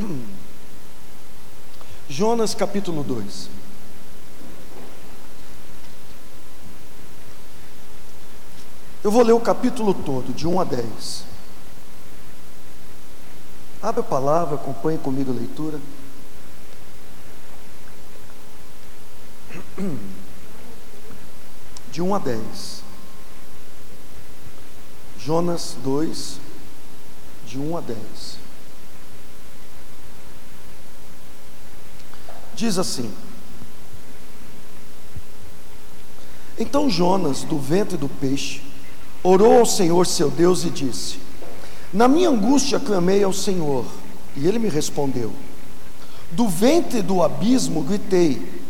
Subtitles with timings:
[2.08, 3.50] Jonas capítulo 2.
[9.02, 11.24] Eu vou ler o capítulo todo, de 1 a 10.
[13.82, 15.80] Abre a palavra, acompanhe comigo a leitura.
[21.90, 22.84] De 1 a 10.
[25.18, 26.38] Jonas 2,
[27.46, 28.49] de 1 a 10.
[32.60, 33.10] Diz assim:
[36.58, 38.60] Então Jonas, do ventre do peixe,
[39.22, 41.16] orou ao Senhor seu Deus e disse:
[41.90, 43.86] Na minha angústia clamei ao Senhor,
[44.36, 45.32] e ele me respondeu.
[46.32, 48.60] Do ventre do abismo gritei,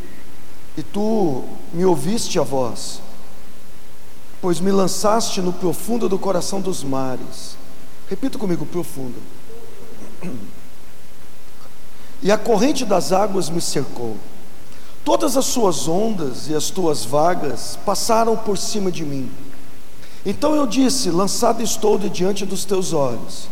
[0.77, 1.43] e tu
[1.75, 3.01] me ouviste a voz
[4.41, 7.57] pois me lançaste no profundo do coração dos mares.
[8.09, 9.17] Repita comigo: profundo.
[12.23, 14.17] E a corrente das águas me cercou.
[15.05, 19.31] Todas as suas ondas e as tuas vagas passaram por cima de mim.
[20.25, 23.49] Então eu disse: Lançado estou de diante dos teus olhos.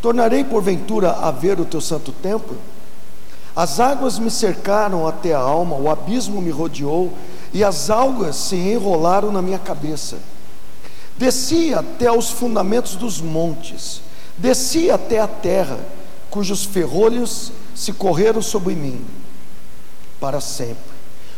[0.00, 2.56] Tornarei porventura a ver o teu santo templo?
[3.56, 7.12] As águas me cercaram até a alma, o abismo me rodeou
[7.52, 10.18] e as algas se enrolaram na minha cabeça.
[11.16, 14.00] Desci até os fundamentos dos montes,
[14.36, 15.78] desci até a terra,
[16.30, 19.04] cujos ferrolhos se correram sobre mim
[20.20, 20.94] para sempre.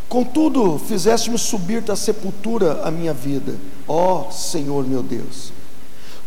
[0.09, 3.57] Contudo, fizeste-me subir da sepultura a minha vida,
[3.89, 5.53] ó Senhor meu Deus.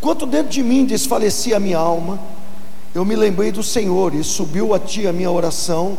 [0.02, 2.20] Quanto dentro de mim desfalecia a minha alma,
[2.94, 5.98] eu me lembrei do Senhor e subiu a ti a minha oração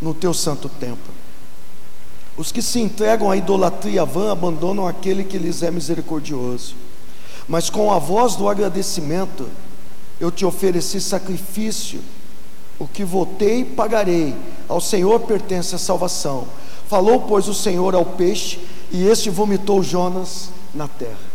[0.00, 1.12] no teu santo templo.
[2.36, 6.74] Os que se entregam à idolatria vã abandonam aquele que lhes é misericordioso.
[7.46, 9.48] Mas com a voz do agradecimento,
[10.18, 12.00] eu te ofereci sacrifício,
[12.82, 14.34] o que votei pagarei,
[14.68, 16.48] ao Senhor pertence a salvação.
[16.88, 18.58] Falou, pois, o Senhor ao peixe,
[18.90, 21.32] e este vomitou Jonas na terra.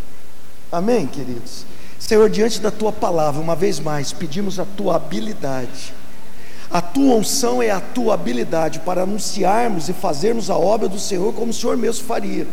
[0.70, 1.66] Amém, queridos?
[1.98, 5.94] Senhor, diante da tua palavra, uma vez mais, pedimos a tua habilidade
[6.70, 11.34] a tua unção é a tua habilidade para anunciarmos e fazermos a obra do Senhor
[11.34, 12.46] como o Senhor mesmo faria.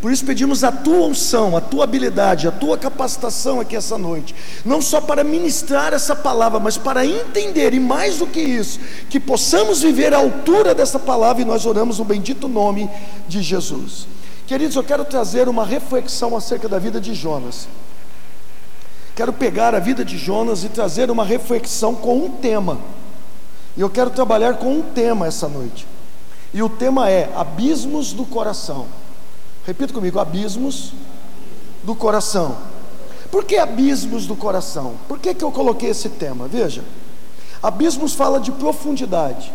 [0.00, 4.34] Por isso pedimos a tua unção, a tua habilidade, a tua capacitação aqui essa noite,
[4.64, 8.80] não só para ministrar essa palavra, mas para entender e mais do que isso,
[9.10, 12.88] que possamos viver à altura dessa palavra e nós oramos no bendito nome
[13.28, 14.06] de Jesus.
[14.46, 17.68] Queridos, eu quero trazer uma reflexão acerca da vida de Jonas.
[19.14, 22.78] Quero pegar a vida de Jonas e trazer uma reflexão com um tema.
[23.76, 25.86] E eu quero trabalhar com um tema essa noite.
[26.54, 28.86] E o tema é abismos do coração.
[29.70, 30.92] Repita comigo: abismos
[31.84, 32.58] do coração.
[33.30, 34.96] Por que abismos do coração?
[35.06, 36.48] Por que, que eu coloquei esse tema?
[36.48, 36.82] Veja,
[37.62, 39.52] abismos fala de profundidade.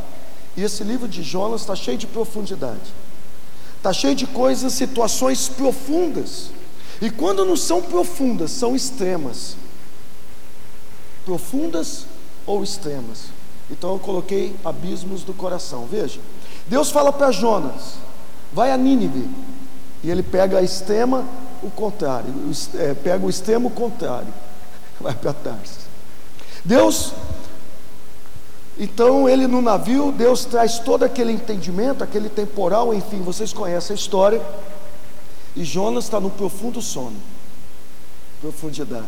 [0.55, 2.93] E esse livro de Jonas está cheio de profundidade.
[3.75, 6.49] Está cheio de coisas, situações profundas.
[7.01, 9.57] E quando não são profundas, são extremas.
[11.25, 12.05] Profundas
[12.45, 13.25] ou extremas.
[13.69, 15.85] Então eu coloquei abismos do coração.
[15.91, 16.21] Veja,
[16.69, 17.95] Deus fala para Jonas:
[18.53, 19.27] vai a Nínive.
[20.05, 21.25] E ele pega a extrema,
[21.63, 22.31] o contrário,
[22.75, 24.31] é, pega o extremo contrário,
[25.01, 25.88] vai para Tarsis.
[26.63, 27.11] Deus,
[28.77, 33.97] então ele no navio, Deus traz todo aquele entendimento, aquele temporal, enfim, vocês conhecem a
[33.97, 34.39] história.
[35.55, 37.15] E Jonas está no profundo sono,
[38.39, 39.07] profundidade.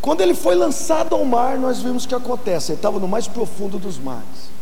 [0.00, 3.26] Quando ele foi lançado ao mar, nós vimos o que acontece, ele estava no mais
[3.26, 4.52] profundo dos mares.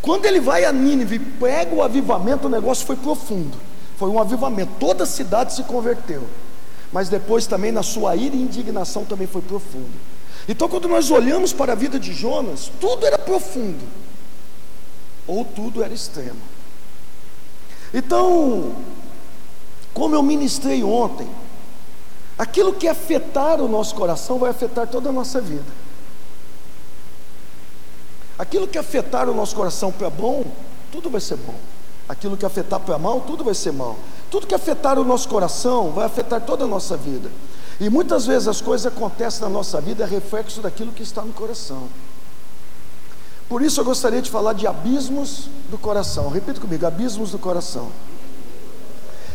[0.00, 3.73] Quando ele vai a Nínive, pega o avivamento, o negócio foi profundo.
[3.96, 6.24] Foi um avivamento, toda a cidade se converteu.
[6.92, 9.92] Mas depois também na sua ira e indignação também foi profundo.
[10.48, 13.84] Então quando nós olhamos para a vida de Jonas, tudo era profundo.
[15.26, 16.40] Ou tudo era extremo.
[17.92, 18.74] Então,
[19.92, 21.28] como eu ministrei ontem,
[22.36, 25.64] Aquilo que afetar o nosso coração vai afetar toda a nossa vida.
[28.36, 30.44] Aquilo que afetar o nosso coração para bom,
[30.90, 31.54] tudo vai ser bom.
[32.08, 33.96] Aquilo que afetar para mal, tudo vai ser mal.
[34.30, 37.30] Tudo que afetar o nosso coração vai afetar toda a nossa vida.
[37.80, 41.32] E muitas vezes as coisas acontecem na nossa vida é reflexo daquilo que está no
[41.32, 41.88] coração.
[43.48, 46.28] Por isso eu gostaria de falar de abismos do coração.
[46.28, 47.90] Repita comigo: abismos do coração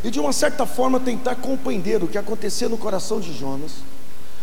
[0.04, 3.72] e de uma certa forma tentar compreender o que acontecia no coração de Jonas,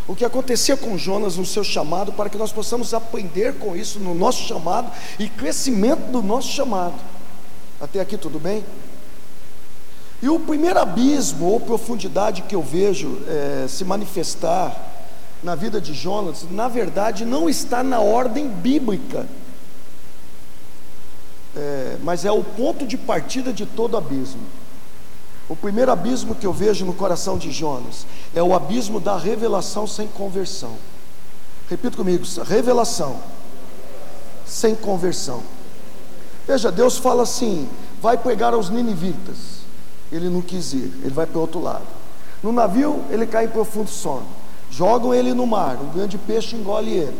[0.07, 3.99] o que acontecia com Jonas no seu chamado, para que nós possamos aprender com isso
[3.99, 6.95] no nosso chamado e crescimento do nosso chamado.
[7.79, 8.63] Até aqui tudo bem?
[10.21, 14.75] E o primeiro abismo ou profundidade que eu vejo é, se manifestar
[15.43, 19.27] na vida de Jonas, na verdade, não está na ordem bíblica,
[21.55, 24.41] é, mas é o ponto de partida de todo abismo.
[25.47, 29.85] O primeiro abismo que eu vejo no coração de Jonas é o abismo da revelação
[29.85, 30.75] sem conversão.
[31.69, 33.17] Repita comigo: revelação
[34.45, 35.43] sem conversão.
[36.47, 37.67] Veja, Deus fala assim:
[38.01, 39.57] vai pregar aos ninivitas.
[40.11, 41.85] Ele não quis ir, ele vai para o outro lado.
[42.41, 44.25] No navio, ele cai em profundo sono.
[44.71, 47.17] Jogam ele no mar, um grande peixe engole ele.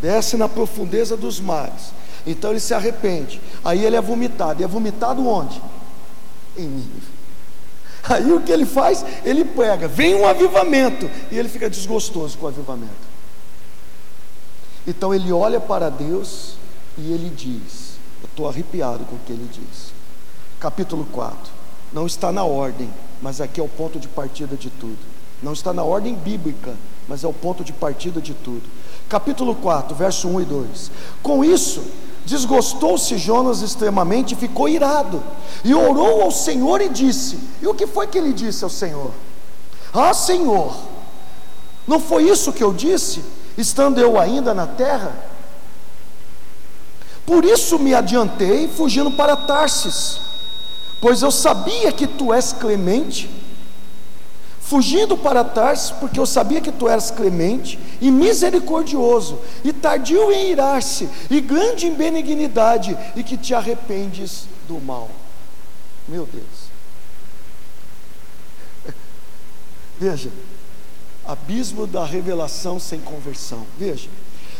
[0.00, 1.92] Desce na profundeza dos mares.
[2.26, 3.40] Então ele se arrepende.
[3.64, 4.60] Aí ele é vomitado.
[4.60, 5.62] E é vomitado onde?
[6.56, 7.16] Em Nínive.
[8.08, 9.04] Aí o que ele faz?
[9.24, 11.08] Ele pega, vem um avivamento.
[11.30, 12.92] E ele fica desgostoso com o avivamento.
[14.86, 16.54] Então ele olha para Deus
[16.98, 17.85] e ele diz:
[18.36, 19.94] estou arrepiado com o que ele diz.
[20.60, 21.36] Capítulo 4.
[21.90, 22.90] Não está na ordem,
[23.22, 24.98] mas aqui é o ponto de partida de tudo.
[25.42, 26.74] Não está na ordem bíblica,
[27.08, 28.64] mas é o ponto de partida de tudo.
[29.08, 30.90] Capítulo 4, verso 1 e 2.
[31.22, 31.82] Com isso,
[32.26, 35.22] desgostou-se Jonas extremamente e ficou irado.
[35.64, 39.12] E orou ao Senhor e disse: E o que foi que ele disse ao Senhor?
[39.94, 40.76] Ah, Senhor,
[41.86, 43.24] não foi isso que eu disse,
[43.56, 45.35] estando eu ainda na terra?
[47.26, 50.20] Por isso me adiantei, fugindo para Tarsis,
[51.00, 53.28] pois eu sabia que tu és clemente
[54.66, 60.50] fugindo para Tarsis, porque eu sabia que tu eras clemente e misericordioso, e tardio em
[60.50, 65.08] irar-se, e grande em benignidade, e que te arrependes do mal.
[66.08, 66.66] Meu Deus.
[70.00, 70.30] Veja,
[71.24, 73.64] abismo da revelação sem conversão.
[73.78, 74.08] Veja,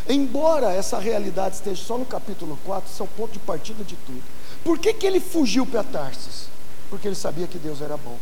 [0.09, 3.97] embora essa realidade esteja só no capítulo 4, isso é o ponto de partida de
[3.97, 4.23] tudo.
[4.65, 6.49] Por que, que ele fugiu para Tarsis?
[6.91, 8.19] Porque ele sabia que Deus era bom.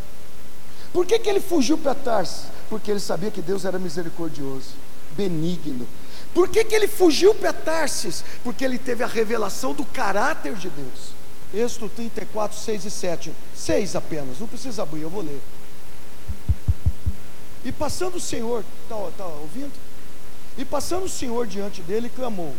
[0.92, 2.46] Por que, que ele fugiu para Tarsis?
[2.68, 4.70] Porque ele sabia que Deus era misericordioso,
[5.16, 5.86] benigno.
[6.32, 8.24] Por que, que ele fugiu para Tarsis?
[8.42, 11.14] Porque ele teve a revelação do caráter de Deus.
[11.54, 13.32] Êxodo 34, 6 e 7.
[13.54, 15.40] 6 apenas, não precisa abrir, eu vou ler.
[17.64, 19.72] E passando o Senhor, está tá ouvindo?
[20.56, 22.54] E passando o Senhor diante dele, clamou: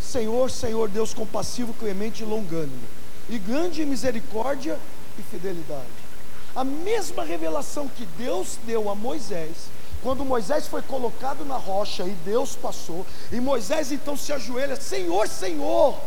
[0.00, 2.82] Senhor, Senhor, Deus compassivo, clemente e longânimo,
[3.28, 4.78] e grande misericórdia
[5.18, 6.10] e fidelidade
[6.54, 9.68] a mesma revelação que Deus deu a Moisés,
[10.02, 15.28] quando Moisés foi colocado na rocha e Deus passou, e Moisés então se ajoelha, Senhor,
[15.28, 15.98] Senhor.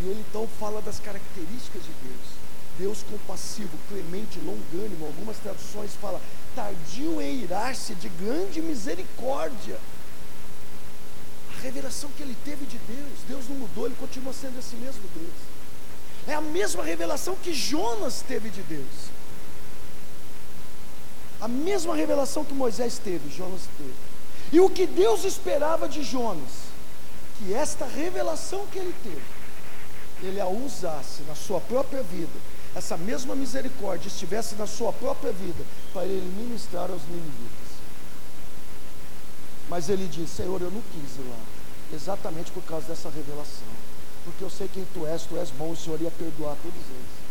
[0.00, 2.34] E ele então fala das características de Deus.
[2.78, 6.20] Deus compassivo, clemente, longânimo, algumas traduções falam
[6.54, 9.78] tardio em irar-se de grande misericórdia.
[11.56, 15.02] A revelação que ele teve de Deus, Deus não mudou, ele continua sendo esse mesmo
[15.14, 15.34] Deus.
[16.26, 19.10] É a mesma revelação que Jonas teve de Deus.
[21.40, 23.94] A mesma revelação que Moisés teve, Jonas teve.
[24.52, 26.64] E o que Deus esperava de Jonas?
[27.38, 29.22] Que esta revelação que ele teve,
[30.22, 35.64] ele a usasse na sua própria vida, essa mesma misericórdia estivesse na sua própria vida,
[35.92, 37.74] para ele ministrar aos ninivitas.
[39.68, 41.38] Mas ele disse: Senhor, eu não quis ir lá,
[41.92, 43.84] exatamente por causa dessa revelação
[44.24, 47.24] porque eu sei quem tu és, tu és bom, o Senhor ia perdoar todos eles.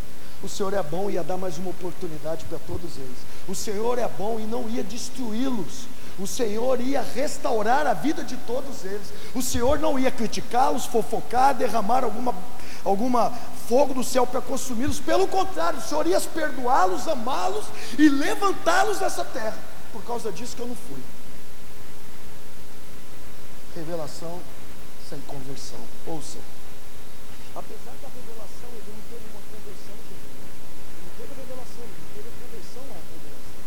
[0.43, 3.17] O Senhor é bom e ia dar mais uma oportunidade para todos eles.
[3.47, 5.85] O Senhor é bom e não ia destruí-los.
[6.19, 9.07] O Senhor ia restaurar a vida de todos eles.
[9.33, 12.35] O Senhor não ia criticá-los, fofocar, derramar alguma,
[12.83, 13.31] alguma
[13.67, 14.99] fogo do céu para consumi-los.
[14.99, 17.65] Pelo contrário, o Senhor ia perdoá-los, amá-los
[17.97, 19.57] e levantá-los dessa terra.
[19.91, 20.99] Por causa disso que eu não fui.
[23.75, 24.39] Revelação
[25.09, 25.79] sem conversão.
[26.07, 26.37] Ouça.
[27.55, 30.49] Apesar da revelação, ele não teve uma conversão genuína.
[30.49, 33.61] Ele não teve revelação, ele teve conversão à revelação.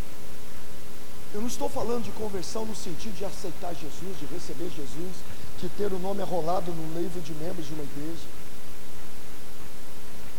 [1.34, 5.14] Eu não estou falando de conversão no sentido de aceitar Jesus, de receber Jesus,
[5.60, 8.26] de ter o nome arrolado no livro de membros de uma igreja.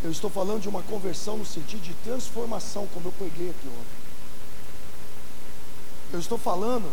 [0.08, 3.98] Eu estou falando de uma conversão no sentido de transformação, como eu preguei aqui ontem.
[6.14, 6.90] Eu estou falando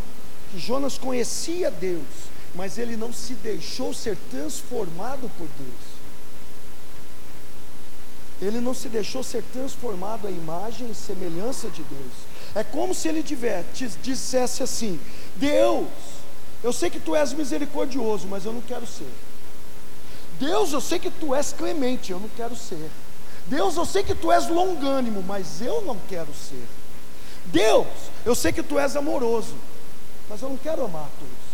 [0.50, 2.02] que Jonas conhecia Deus,
[2.56, 5.94] mas ele não se deixou ser transformado por Deus.
[8.42, 12.12] Ele não se deixou ser transformado à imagem e semelhança de Deus.
[12.52, 14.98] É como se ele tivesse, dissesse assim:
[15.36, 15.86] Deus,
[16.64, 19.12] eu sei que tu és misericordioso, mas eu não quero ser.
[20.40, 22.90] Deus, eu sei que tu és clemente, eu não quero ser.
[23.46, 26.66] Deus, eu sei que tu és longânimo, mas eu não quero ser.
[27.46, 27.86] Deus,
[28.24, 29.54] eu sei que tu és amoroso,
[30.28, 31.44] mas eu não quero amar todos.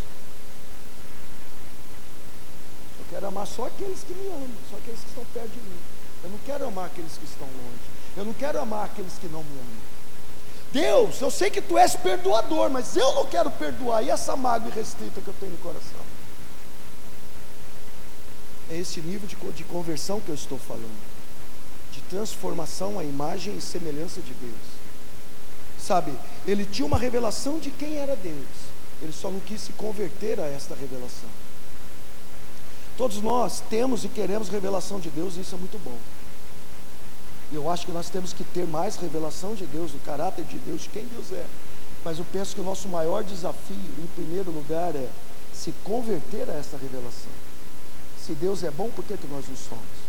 [3.01, 5.79] Eu quero amar só aqueles que me amam, só aqueles que estão perto de mim.
[6.23, 7.91] Eu não quero amar aqueles que estão longe.
[8.17, 9.91] Eu não quero amar aqueles que não me amam.
[10.73, 14.05] Deus, eu sei que tu és perdoador, mas eu não quero perdoar.
[14.05, 16.01] E essa mágoa restrita que eu tenho no coração?
[18.71, 20.97] É esse nível de, de conversão que eu estou falando,
[21.93, 24.81] de transformação à imagem e semelhança de Deus.
[25.79, 26.13] Sabe,
[26.47, 28.47] ele tinha uma revelação de quem era Deus,
[29.03, 31.29] ele só não quis se converter a esta revelação.
[32.97, 35.97] Todos nós temos e queremos revelação de Deus, e isso é muito bom.
[37.53, 40.83] Eu acho que nós temos que ter mais revelação de Deus, do caráter de Deus,
[40.83, 41.47] de quem Deus é.
[42.05, 45.09] Mas eu penso que o nosso maior desafio, em primeiro lugar, é
[45.53, 47.33] se converter a essa revelação.
[48.25, 50.00] Se Deus é bom, por que, que nós não somos?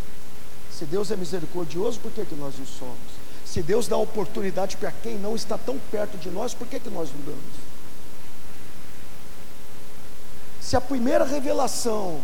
[0.77, 2.97] Se Deus é misericordioso, por que, que nós não somos?
[3.45, 6.89] Se Deus dá oportunidade para quem não está tão perto de nós, por que, que
[6.89, 7.71] nós não damos?
[10.61, 12.21] Se a primeira revelação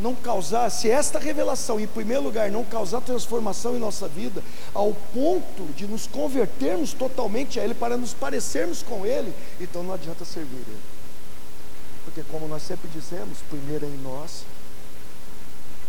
[0.00, 4.42] não causar, se esta revelação, em primeiro lugar, não causar transformação em nossa vida,
[4.72, 9.92] ao ponto de nos convertermos totalmente a Ele, para nos parecermos com Ele, então não
[9.92, 10.80] adianta servir Ele.
[12.04, 14.44] Porque, como nós sempre dizemos, primeiro é em nós,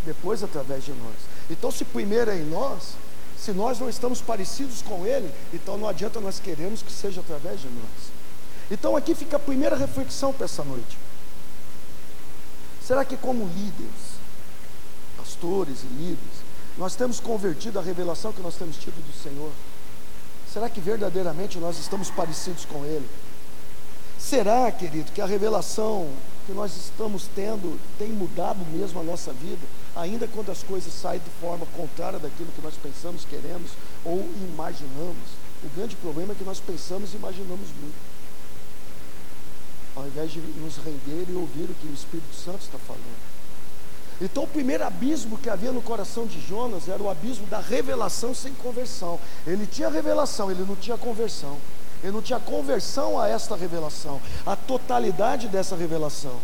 [0.05, 1.31] depois através de nós.
[1.51, 2.93] Então, se primeiro é em nós,
[3.38, 7.60] se nós não estamos parecidos com Ele, então não adianta nós queremos que seja através
[7.60, 8.12] de nós.
[8.72, 10.98] Então, aqui fica a primeira reflexão para essa noite.
[12.86, 14.15] Será que, como líderes,
[15.17, 16.41] pastores e líderes,
[16.77, 19.51] nós temos convertido a revelação que nós temos tido do Senhor?
[20.51, 23.08] Será que verdadeiramente nós estamos parecidos com Ele?
[24.22, 26.08] Será, querido, que a revelação
[26.46, 31.20] que nós estamos tendo tem mudado mesmo a nossa vida, ainda quando as coisas saem
[31.20, 33.72] de forma contrária daquilo que nós pensamos, queremos
[34.06, 35.42] ou imaginamos?
[35.63, 38.12] O grande problema é que nós pensamos e imaginamos muito
[39.96, 43.32] ao invés de nos render e ouvir o que o Espírito Santo está falando.
[44.22, 48.36] Então, o primeiro abismo que havia no coração de Jonas era o abismo da revelação
[48.36, 49.20] sem conversão.
[49.48, 51.58] Ele tinha revelação, ele não tinha conversão.
[52.03, 56.38] Ele não tinha conversão a esta revelação, a totalidade dessa revelação.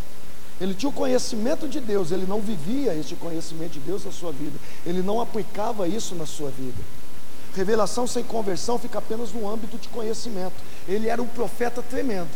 [0.59, 4.31] Ele tinha o conhecimento de Deus, ele não vivia este conhecimento de Deus na sua
[4.31, 6.81] vida, ele não aplicava isso na sua vida.
[7.55, 10.53] Revelação sem conversão fica apenas no âmbito de conhecimento.
[10.87, 12.29] Ele era um profeta tremendo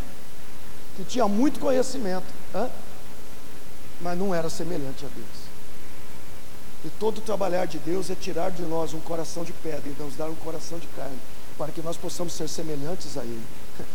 [0.97, 2.25] que tinha muito conhecimento,
[2.55, 2.69] hein?
[4.01, 5.51] mas não era semelhante a Deus.
[6.83, 10.15] E todo trabalhar de Deus é tirar de nós um coração de pedra e nos
[10.15, 11.17] dar um coração de carne,
[11.61, 13.43] para que nós possamos ser semelhantes a Ele.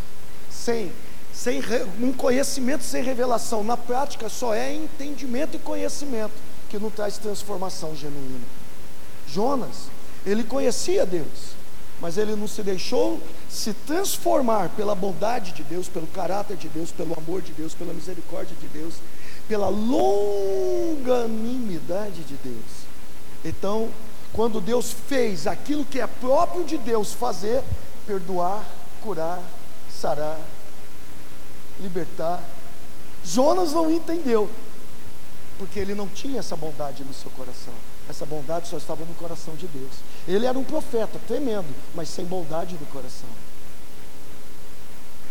[0.49, 0.93] Sem,
[1.33, 1.61] sem
[2.01, 6.31] um conhecimento sem revelação, na prática só é entendimento e conhecimento
[6.69, 8.47] que não traz transformação genuína.
[9.29, 9.89] Jonas,
[10.25, 11.57] ele conhecia Deus,
[12.01, 13.21] mas ele não se deixou
[13.51, 17.93] se transformar pela bondade de Deus, pelo caráter de Deus, pelo amor de Deus, pela
[17.93, 18.95] misericórdia de Deus,
[19.47, 22.87] pela longanimidade de Deus.
[23.45, 23.91] Então,
[24.37, 27.64] quando Deus fez aquilo que é próprio de Deus fazer,
[28.07, 28.62] perdoar,
[29.02, 29.43] curar,
[29.90, 30.38] sarar,
[31.81, 32.43] libertar,
[33.25, 34.49] Jonas não entendeu,
[35.59, 37.73] porque ele não tinha essa bondade no seu coração.
[38.09, 39.93] Essa bondade só estava no coração de Deus.
[40.28, 43.28] Ele era um profeta tremendo, mas sem bondade no coração.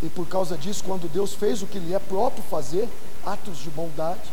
[0.01, 2.89] E por causa disso, quando Deus fez o que lhe é próprio fazer,
[3.23, 4.29] atos de bondade,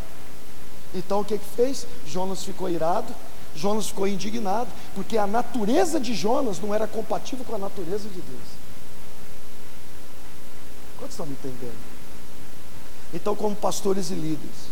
[0.95, 1.87] então o que que fez?
[2.07, 3.14] Jonas ficou irado,
[3.55, 8.21] Jonas ficou indignado, porque a natureza de Jonas não era compatível com a natureza de
[8.21, 8.63] Deus.
[10.99, 11.93] Quantos estão me entendendo?
[13.13, 14.71] Então, como pastores e líderes,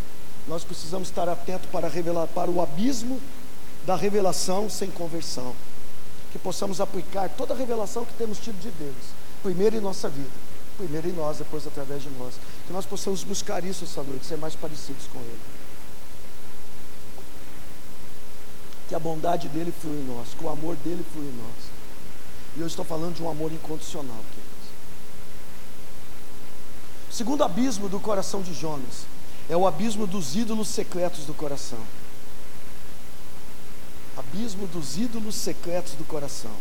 [0.48, 3.20] nós precisamos estar atentos para revelar para o abismo
[3.84, 5.54] da revelação sem conversão.
[6.32, 8.94] Que possamos aplicar toda a revelação que temos tido de Deus,
[9.42, 10.30] primeiro em nossa vida,
[10.78, 12.34] primeiro em nós, depois através de nós.
[12.66, 15.59] Que nós possamos buscar isso essa noite, ser mais parecidos com Ele.
[18.90, 21.70] Que a bondade dele flui em nós, que o amor dele flui em nós.
[22.58, 24.50] E eu estou falando de um amor incondicional, queridos.
[27.08, 29.06] O segundo abismo do coração de Jonas
[29.48, 31.78] é o abismo dos ídolos secretos do coração
[34.20, 36.52] abismo dos ídolos secretos do coração.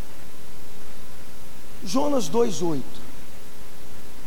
[1.84, 2.82] Jonas 2,8.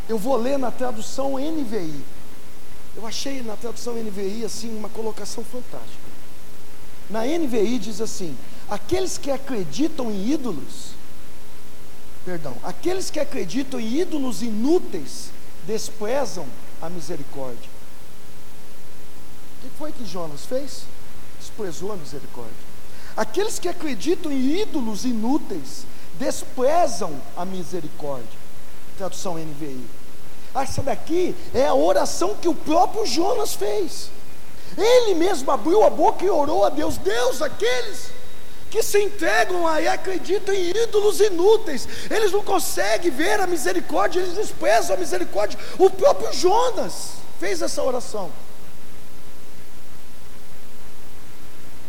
[0.09, 2.02] Eu vou ler na tradução NVI.
[2.97, 6.01] Eu achei na tradução NVI assim uma colocação fantástica.
[7.11, 8.37] Na NVI diz assim:
[8.71, 10.92] aqueles que acreditam em ídolos,
[12.25, 15.30] perdão, aqueles que acreditam em ídolos inúteis
[15.66, 16.47] desprezam
[16.80, 17.71] a misericórdia.
[19.59, 20.82] O que foi que Jonas fez?
[21.38, 22.73] Desprezou a misericórdia.
[23.16, 25.85] Aqueles que acreditam em ídolos inúteis
[26.18, 28.38] desprezam a misericórdia.
[28.97, 29.85] Tradução NVI.
[30.54, 34.11] Essa daqui é a oração que o próprio Jonas fez.
[34.76, 38.11] Ele mesmo abriu a boca e orou a Deus: Deus, aqueles
[38.71, 41.87] que se entregam a e acreditam em ídolos inúteis.
[42.11, 45.59] Eles não conseguem ver a misericórdia, eles desprezam a misericórdia.
[45.79, 48.31] O próprio Jonas fez essa oração.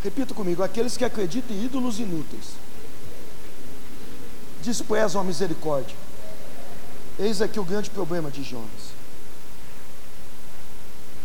[0.04, 2.64] Repita comigo: aqueles que acreditam em ídolos inúteis
[4.62, 5.96] desprezam a misericórdia.
[7.20, 8.94] Eis aqui o grande problema de Jonas.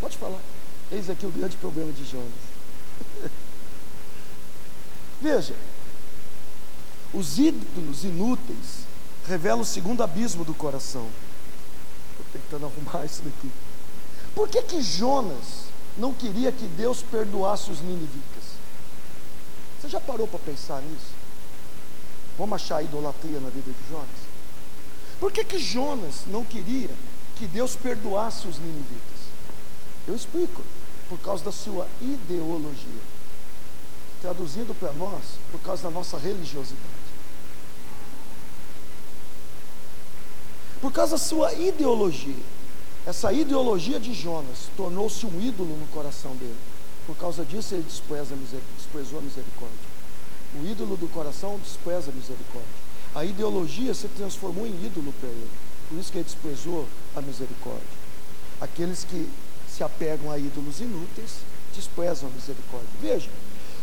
[0.00, 0.57] Pode falar.
[0.90, 2.32] Eis aqui o grande problema de Jonas.
[5.20, 5.54] Veja,
[7.12, 8.86] os ídolos inúteis
[9.26, 11.06] revelam o segundo abismo do coração.
[12.12, 13.50] Estou tentando arrumar isso daqui.
[14.34, 18.58] Por que que Jonas não queria que Deus perdoasse os ninivitas?
[19.80, 21.12] Você já parou para pensar nisso?
[22.38, 24.08] Vamos achar a idolatria na vida de Jonas?
[25.20, 26.90] Por que que Jonas não queria
[27.36, 29.18] que Deus perdoasse os ninivitas?
[30.06, 30.62] Eu explico,
[31.08, 33.18] por causa da sua ideologia
[34.20, 36.98] traduzindo para nós, por causa da nossa religiosidade.
[40.80, 42.58] Por causa da sua ideologia.
[43.06, 46.56] Essa ideologia de Jonas tornou-se um ídolo no coração dele.
[47.06, 48.34] Por causa disso ele despreza
[48.76, 49.88] desprezou a misericórdia.
[50.60, 52.88] O ídolo do coração despreza a misericórdia.
[53.14, 55.48] A ideologia se transformou em ídolo para ele.
[55.88, 56.86] Por isso que ele desprezou
[57.16, 57.98] a misericórdia.
[58.60, 59.28] Aqueles que
[59.78, 61.36] se apegam a ídolos inúteis
[61.72, 62.88] desprezam a misericórdia.
[63.00, 63.30] Veja,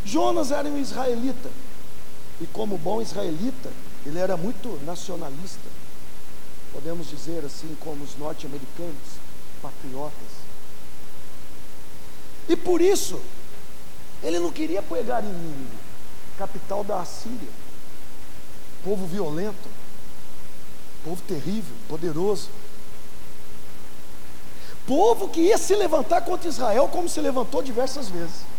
[0.04, 1.50] Jonas era um israelita,
[2.42, 3.72] e como bom israelita,
[4.06, 5.70] ele era muito nacionalista,
[6.74, 8.96] podemos dizer assim, como os norte-americanos,
[9.62, 10.12] patriotas.
[12.50, 13.22] E por isso,
[14.22, 15.78] ele não queria pegar em Nínive,
[16.38, 17.50] capital da Assíria,
[18.84, 19.70] povo violento,
[21.06, 22.50] povo terrível, poderoso.
[24.88, 28.56] Povo que ia se levantar contra Israel, como se levantou diversas vezes.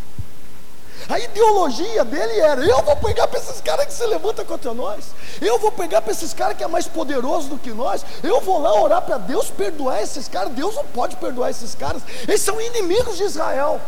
[1.09, 5.05] A ideologia dele era: eu vou pegar para esses caras que se levantam contra nós,
[5.41, 8.61] eu vou pegar para esses caras que é mais poderoso do que nós, eu vou
[8.61, 10.53] lá orar para Deus perdoar esses caras.
[10.53, 13.81] Deus não pode perdoar esses caras, eles são inimigos de Israel.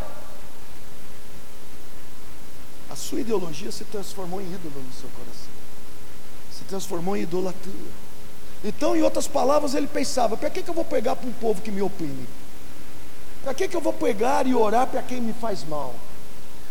[2.89, 5.51] A sua ideologia se transformou em ídolo no seu coração,
[6.57, 8.08] se transformou em idolatria.
[8.63, 11.61] Então, em outras palavras, ele pensava: para que, que eu vou pegar para um povo
[11.61, 12.27] que me oprime?
[13.43, 15.95] Para que, que eu vou pegar e orar para quem me faz mal?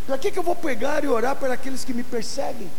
[0.05, 2.69] Para que, que eu vou pegar e orar para aqueles que me perseguem?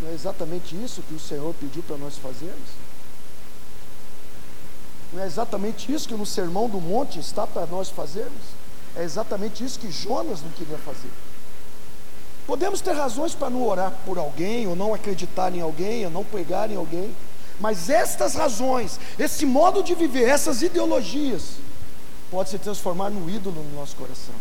[0.00, 2.68] Não é exatamente isso que o Senhor pediu para nós fazermos?
[5.12, 8.42] Não é exatamente isso que no Sermão do Monte está para nós fazermos?
[8.94, 11.10] É exatamente isso que Jonas não queria fazer.
[12.46, 16.24] Podemos ter razões para não orar por alguém, ou não acreditar em alguém, ou não
[16.24, 17.12] pregar em alguém,
[17.60, 21.56] mas estas razões, esse modo de viver, essas ideologias,
[22.30, 24.34] pode se transformar num ídolo no nosso coração.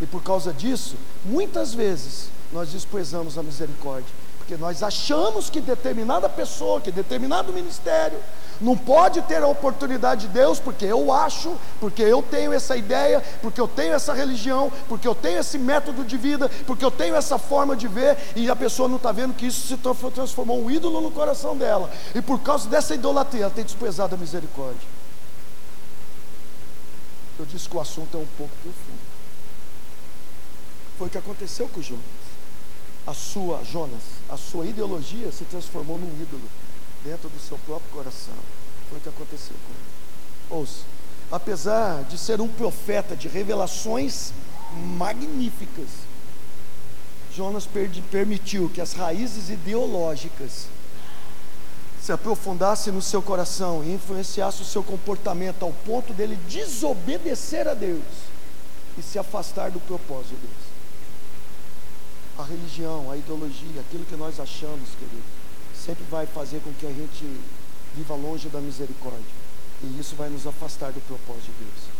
[0.00, 4.12] E por causa disso, muitas vezes nós desprezamos a misericórdia,
[4.48, 8.18] porque nós achamos que determinada pessoa, que determinado ministério,
[8.58, 13.22] não pode ter a oportunidade de Deus, porque eu acho, porque eu tenho essa ideia,
[13.42, 17.14] porque eu tenho essa religião, porque eu tenho esse método de vida, porque eu tenho
[17.14, 20.70] essa forma de ver, e a pessoa não está vendo que isso se transformou um
[20.70, 24.88] ídolo no coração dela, e por causa dessa idolatria, ela tem desprezado a misericórdia.
[27.38, 29.08] Eu disse que o assunto é um pouco profundo.
[30.96, 32.27] Foi o que aconteceu com Jonas.
[33.08, 36.42] A sua, Jonas, a sua ideologia se transformou num ídolo
[37.02, 38.34] dentro do seu próprio coração.
[38.90, 40.60] Foi o que aconteceu com ele.
[40.60, 40.82] Ouça,
[41.32, 44.30] apesar de ser um profeta de revelações
[44.98, 45.86] magníficas,
[47.34, 47.66] Jonas
[48.10, 50.66] permitiu que as raízes ideológicas
[52.02, 57.72] se aprofundassem no seu coração e influenciassem o seu comportamento ao ponto dele desobedecer a
[57.72, 58.04] Deus
[58.98, 60.67] e se afastar do propósito de Deus
[62.38, 65.24] a religião, a ideologia, aquilo que nós achamos, querido,
[65.74, 67.26] sempre vai fazer com que a gente
[67.96, 69.38] viva longe da misericórdia.
[69.82, 71.98] E isso vai nos afastar do propósito de Deus.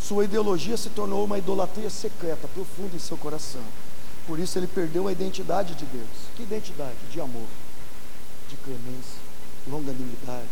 [0.00, 3.62] Sua ideologia se tornou uma idolatria secreta, profunda em seu coração.
[4.26, 6.08] Por isso ele perdeu a identidade de Deus.
[6.36, 6.96] Que identidade?
[7.12, 7.46] De amor,
[8.48, 9.20] de clemência,
[9.68, 10.48] longanimidade,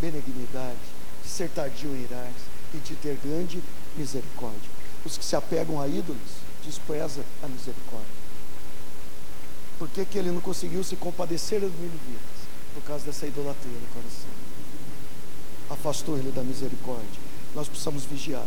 [0.00, 0.78] benignidade,
[1.22, 2.32] de ser tardio em irar
[2.74, 3.62] e de ter grande
[3.96, 4.70] misericórdia.
[5.04, 6.18] Os que se apegam a ídolos
[6.64, 8.09] desprezam a misericórdia.
[9.80, 12.20] Por que, que ele não conseguiu se compadecer dos ninivitas?
[12.74, 14.28] Por causa dessa idolatria no coração.
[15.70, 17.22] Afastou ele da misericórdia.
[17.54, 18.44] Nós precisamos vigiar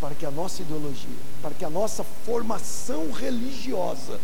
[0.00, 4.20] para que a nossa ideologia, para que a nossa formação religiosa,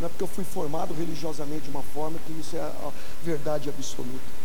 [0.00, 2.90] não é porque eu fui formado religiosamente de uma forma que isso é a
[3.22, 4.42] verdade absoluta.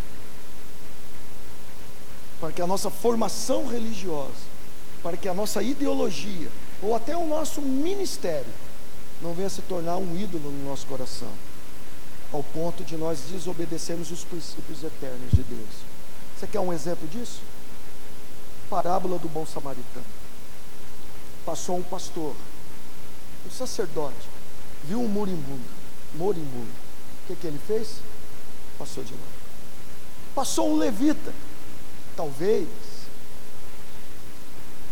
[2.42, 4.58] Para que a nossa formação religiosa
[5.08, 6.50] para que a nossa ideologia,
[6.82, 8.52] ou até o nosso ministério,
[9.22, 11.32] não venha se tornar um ídolo no nosso coração,
[12.32, 15.70] ao ponto de nós desobedecermos os princípios eternos de Deus.
[16.38, 17.42] Você quer um exemplo disso?
[18.70, 20.06] Parábola do bom samaritano.
[21.46, 22.36] Passou um pastor,
[23.46, 24.30] um sacerdote,
[24.84, 25.64] viu um moribundo,
[26.14, 26.72] moribundo.
[27.24, 28.02] O que, que ele fez?
[28.78, 29.24] Passou de lado.
[30.36, 31.34] Passou um levita,
[32.16, 32.68] talvez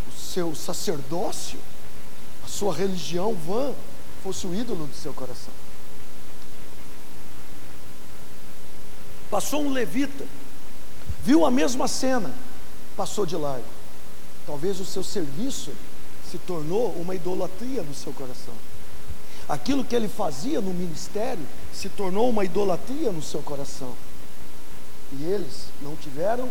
[0.08, 1.60] o seu sacerdócio,
[2.44, 3.74] a sua religião vã,
[4.26, 5.54] fosse o ídolo do seu coração.
[9.30, 10.26] Passou um levita,
[11.24, 12.34] viu a mesma cena,
[12.98, 13.68] passou de largo.
[14.48, 15.72] Talvez o seu serviço
[16.32, 18.56] se tornou uma idolatria no seu coração.
[19.48, 23.94] Aquilo que ele fazia no ministério se tornou uma idolatria no seu coração.
[25.12, 26.50] E eles não tiveram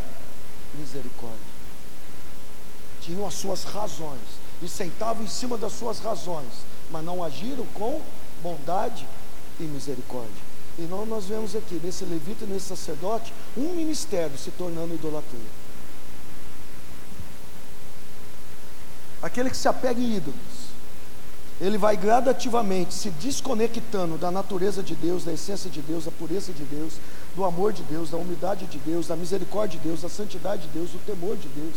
[0.79, 1.55] misericórdia.
[3.01, 4.21] Tinham as suas razões
[4.63, 6.53] e sentavam em cima das suas razões,
[6.91, 8.01] mas não agiram com
[8.43, 9.07] bondade
[9.59, 10.55] e misericórdia.
[10.79, 15.65] E não nós vemos aqui, nesse levita e nesse sacerdote, um ministério se tornando idolatria.
[19.23, 20.65] Aquele que se apega em ídolos,
[21.61, 26.53] ele vai gradativamente se desconectando da natureza de Deus, da essência de Deus, da pureza
[26.53, 26.95] de Deus,
[27.37, 30.69] do amor de Deus, da humildade de Deus, da misericórdia de Deus, da santidade de
[30.69, 31.77] Deus, do temor de Deus.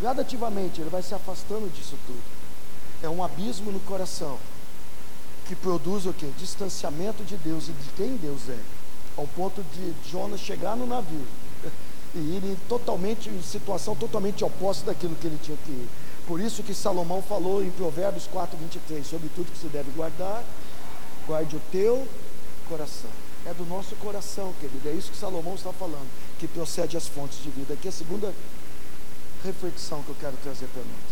[0.00, 2.39] Gradativamente ele vai se afastando disso tudo.
[3.02, 4.38] É um abismo no coração
[5.46, 6.26] que produz o que?
[6.38, 8.58] Distanciamento de Deus e de quem Deus é,
[9.16, 11.26] ao ponto de Jonas chegar no navio
[12.14, 15.88] e ir totalmente em situação totalmente oposta daquilo que ele tinha que ir.
[16.26, 20.44] Por isso que Salomão falou em Provérbios 4, 23, sobre tudo que se deve guardar,
[21.26, 22.06] guarde o teu
[22.68, 23.10] coração.
[23.44, 24.88] É do nosso coração, querido.
[24.88, 26.08] É isso que Salomão está falando,
[26.38, 27.74] que procede as fontes de vida.
[27.74, 28.32] Aqui é a segunda
[29.44, 31.09] reflexão que eu quero trazer para nós.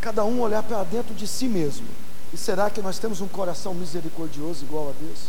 [0.00, 1.86] Cada um olhar para dentro de si mesmo.
[2.32, 5.28] E será que nós temos um coração misericordioso igual a Deus?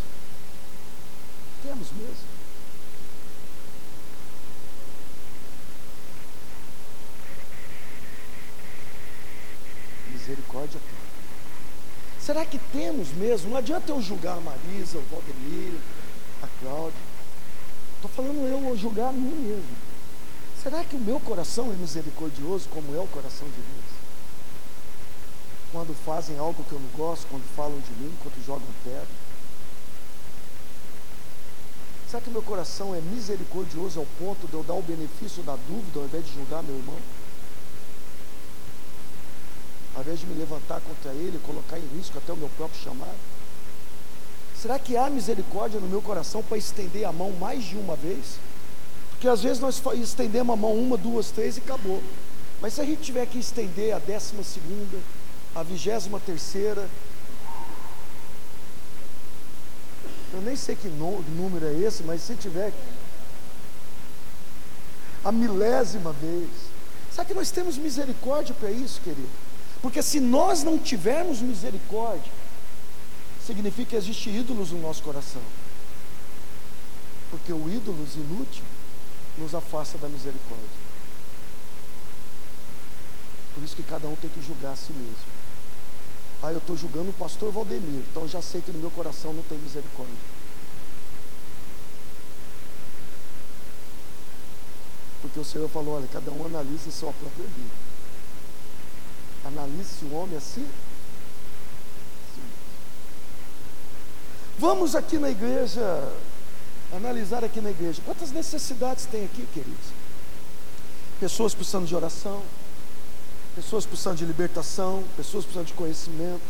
[1.64, 2.40] Temos mesmo.
[10.30, 10.80] misericórdia
[12.20, 13.50] Será que temos mesmo?
[13.50, 15.74] Não adianta eu julgar a Marisa, o Valdemir,
[16.44, 17.02] a Cláudia.
[17.96, 19.76] Estou falando eu julgar a mim mesmo.
[20.62, 23.79] Será que o meu coração é misericordioso como é o coração de Deus?
[25.72, 29.08] Quando fazem algo que eu não gosto, quando falam de mim, quando jogam pedra.
[32.10, 36.00] Será que meu coração é misericordioso ao ponto de eu dar o benefício da dúvida
[36.00, 36.98] ao invés de julgar meu irmão?
[40.00, 43.18] ao invés de me levantar contra ele, colocar em risco até o meu próprio chamado?
[44.56, 48.40] Será que há misericórdia no meu coração para estender a mão mais de uma vez?
[49.10, 52.02] Porque às vezes nós estendemos a mão uma, duas, três e acabou.
[52.62, 54.98] Mas se a gente tiver que estender a décima segunda,
[55.56, 56.90] a vigésima terceira,
[60.34, 62.72] eu nem sei que número é esse, mas se tiver
[65.24, 66.50] a milésima vez,
[67.12, 69.28] será que nós temos misericórdia para isso, querido?
[69.82, 72.32] Porque se nós não tivermos misericórdia,
[73.46, 75.42] significa que existe ídolos no nosso coração.
[77.32, 78.64] Porque o ídolos inútil
[79.38, 80.80] nos afasta da misericórdia.
[83.56, 85.39] Por isso que cada um tem que julgar a si mesmo.
[86.42, 89.34] Ah, eu estou julgando o pastor Valdemir, então eu já sei que no meu coração
[89.34, 90.16] não tem misericórdia.
[95.22, 97.76] Porque o Senhor falou, olha, cada um analisa a sua própria vida.
[99.46, 100.66] Analise o homem assim.
[104.58, 105.82] Vamos aqui na igreja,
[106.94, 108.02] analisar aqui na igreja.
[108.06, 109.86] Quantas necessidades tem aqui, queridos?
[111.20, 112.42] Pessoas precisando de oração,
[113.56, 116.42] pessoas precisando de libertação, pessoas precisando de conhecimento.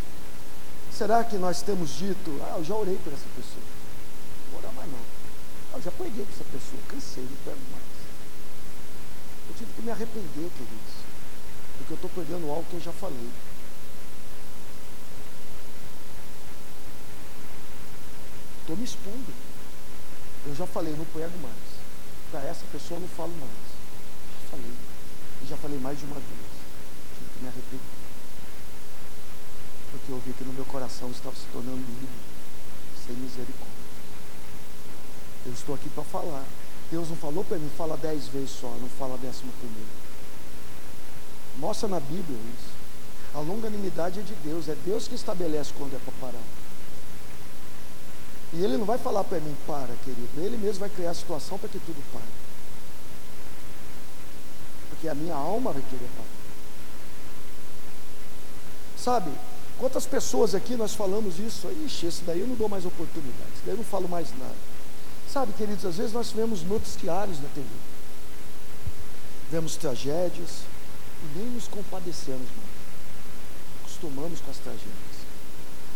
[0.91, 3.63] Será que nós temos dito, ah, eu já orei por essa pessoa?
[4.45, 4.99] Não vou orar mais não.
[5.73, 7.83] Ah, eu já preguei por essa pessoa, cansei, não quero mais.
[9.49, 11.09] Eu tive que me arrepender, queridos
[11.79, 13.29] porque eu estou pregando algo que eu já falei.
[18.61, 19.33] Estou me expondo.
[20.45, 21.55] Eu já falei, não prego mais.
[22.31, 23.51] Para essa pessoa eu não falo mais.
[24.43, 24.73] Já falei.
[25.41, 26.48] E já falei mais de uma vez.
[27.41, 27.79] Me arrepender.
[29.91, 32.07] Porque eu vi que no meu coração estava se tornando livre,
[33.05, 33.67] sem misericórdia.
[35.45, 36.45] Eu estou aqui para falar.
[36.91, 39.89] Deus não falou para mim, fala dez vezes só, não fala décimo primeiro.
[41.57, 42.79] Mostra na Bíblia isso.
[43.33, 46.43] A longanimidade é de Deus, é Deus que estabelece quando é para parar.
[48.53, 50.29] E Ele não vai falar para mim, para, querido.
[50.37, 52.25] Ele mesmo vai criar a situação para que tudo pare.
[54.89, 56.38] porque a minha alma vai querer pagar.
[59.03, 59.31] Sabe,
[59.77, 61.67] quantas pessoas aqui nós falamos isso?
[61.85, 64.55] Ixi, esse daí eu não dou mais oportunidade, esse daí eu não falo mais nada.
[65.31, 67.67] Sabe, queridos, às vezes nós vemos noticiários na TV,
[69.49, 70.63] vemos tragédias
[71.23, 72.79] e nem nos compadecemos mais.
[73.83, 75.19] Acostumamos com as tragédias,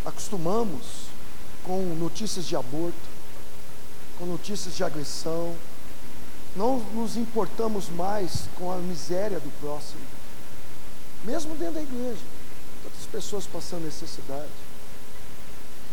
[0.06, 0.84] acostumamos
[1.66, 2.94] com notícias de aborto,
[4.18, 5.56] com notícias de agressão,
[6.56, 10.02] não nos importamos mais com a miséria do próximo,
[11.26, 12.22] mesmo dentro da igreja,
[13.14, 14.50] pessoas passando necessidade.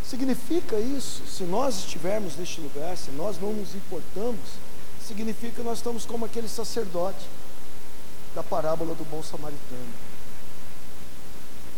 [0.04, 4.40] Significa isso, se nós estivermos neste lugar, se nós não nos importamos,
[5.06, 7.26] significa que nós estamos como aquele sacerdote
[8.35, 9.92] da parábola do bom samaritano.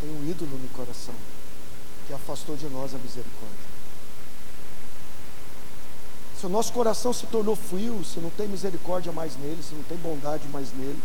[0.01, 1.15] Tem um ídolo no coração
[2.07, 3.73] que afastou de nós a misericórdia.
[6.41, 9.83] Se o nosso coração se tornou frio, se não tem misericórdia mais nele, se não
[9.85, 10.99] tem bondade mais nele,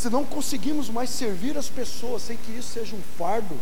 [0.00, 3.54] se não conseguimos mais servir as pessoas sem que isso seja um fardo,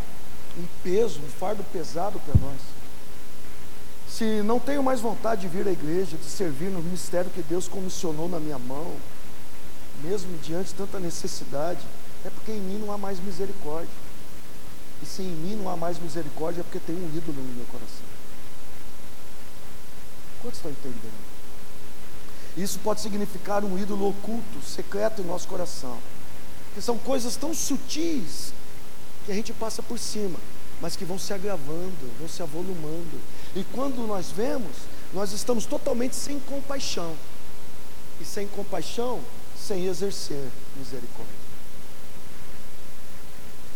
[0.57, 2.61] um peso, um fardo pesado para nós.
[4.09, 7.67] Se não tenho mais vontade de vir à igreja, de servir no ministério que Deus
[7.67, 8.95] comissionou na minha mão,
[10.01, 11.81] mesmo diante de tanta necessidade,
[12.25, 13.91] é porque em mim não há mais misericórdia.
[15.03, 17.67] E se em mim não há mais misericórdia, é porque tem um ídolo no meu
[17.67, 18.07] coração.
[20.41, 21.29] Quantos estão entendendo?
[22.57, 25.99] Isso pode significar um ídolo oculto, secreto em nosso coração.
[26.79, 28.53] Que são coisas tão sutis
[29.27, 30.39] que a gente passa por cima,
[30.81, 33.21] mas que vão se agravando, vão se avolumando.
[33.57, 34.77] E quando nós vemos,
[35.13, 37.17] nós estamos totalmente sem compaixão.
[38.21, 39.21] E sem compaixão,
[39.61, 40.45] sem exercer
[40.77, 41.35] misericórdia.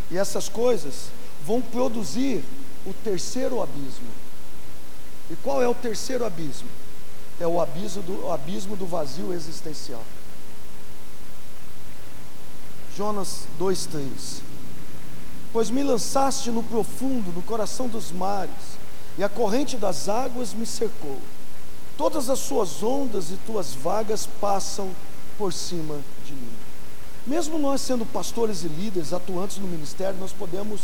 [0.08, 1.06] E essas coisas
[1.44, 2.44] vão produzir
[2.86, 4.10] o terceiro abismo,
[5.28, 6.68] e qual é o terceiro abismo?
[7.40, 10.04] É o abismo do, o abismo do vazio existencial.
[12.96, 14.42] Jonas 2,3
[15.52, 18.78] Pois me lançaste no profundo, no coração dos mares,
[19.18, 21.18] e a corrente das águas me cercou.
[21.98, 24.90] Todas as suas ondas e tuas vagas passam
[25.36, 26.52] por cima de mim.
[27.26, 30.80] Mesmo nós sendo pastores e líderes atuantes no ministério, nós podemos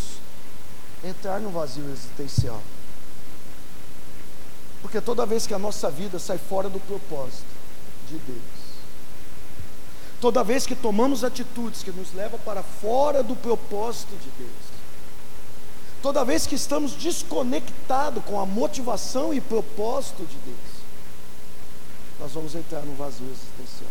[1.02, 2.60] entrar no vazio existencial.
[4.82, 7.46] Porque toda vez que a nossa vida sai fora do propósito
[8.08, 8.57] de Deus,
[10.20, 14.64] toda vez que tomamos atitudes que nos levam para fora do propósito de Deus,
[16.02, 20.78] toda vez que estamos desconectados com a motivação e propósito de Deus,
[22.20, 23.90] nós vamos entrar no vazio existencial.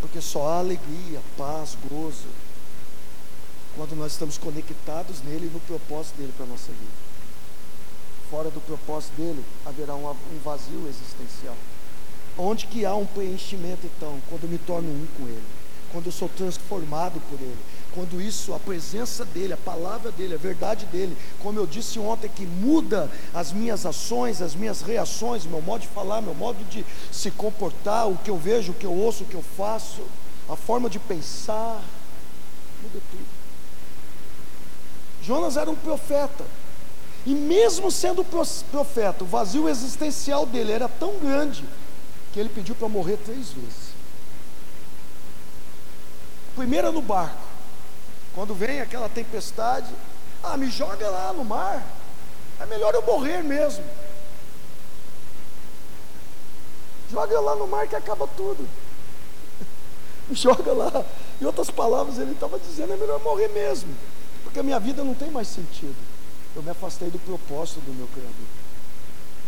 [0.00, 2.28] Porque só há alegria, paz, gozo,
[3.76, 7.10] quando nós estamos conectados nele e no propósito dele para a nossa vida
[8.30, 11.56] fora do propósito dele, haverá um vazio existencial.
[12.42, 14.18] Onde que há um preenchimento então?
[14.30, 15.42] Quando eu me torno um com ele,
[15.92, 17.58] quando eu sou transformado por ele,
[17.92, 22.30] quando isso, a presença dele, a palavra dele, a verdade dele, como eu disse ontem,
[22.34, 26.82] que muda as minhas ações, as minhas reações, meu modo de falar, meu modo de
[27.12, 30.00] se comportar, o que eu vejo, o que eu ouço, o que eu faço,
[30.48, 31.82] a forma de pensar,
[32.82, 33.26] muda tudo.
[35.22, 36.46] Jonas era um profeta,
[37.26, 41.64] e mesmo sendo profeta, o vazio existencial dele era tão grande
[42.32, 43.90] que ele pediu para morrer três vezes.
[46.54, 47.42] Primeiro no barco,
[48.34, 49.90] quando vem aquela tempestade,
[50.42, 51.84] ah, me joga lá no mar,
[52.60, 53.84] é melhor eu morrer mesmo.
[57.10, 58.68] Joga lá no mar que acaba tudo.
[60.30, 61.04] joga lá.
[61.40, 63.94] Em outras palavras, ele estava dizendo: é melhor morrer mesmo,
[64.44, 65.96] porque a minha vida não tem mais sentido
[66.54, 68.34] eu me afastei do propósito do meu Criador.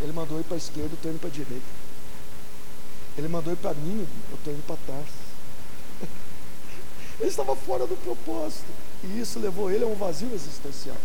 [0.01, 1.82] Ele mandou ir para a esquerda, eu estou indo para a direita.
[3.17, 5.13] Ele mandou ir para Nínive, eu estou indo para Tarso.
[7.21, 8.71] ele estava fora do propósito.
[9.05, 10.97] E isso levou ele a um vazio existencial.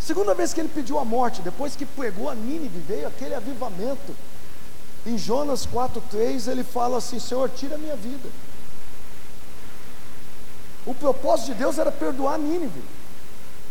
[0.00, 4.14] Segunda vez que ele pediu a morte, depois que pegou a Nínive, veio aquele avivamento.
[5.06, 8.28] Em Jonas 4,3 ele fala assim: Senhor, tira a minha vida.
[10.86, 12.82] O propósito de Deus era perdoar Nínive.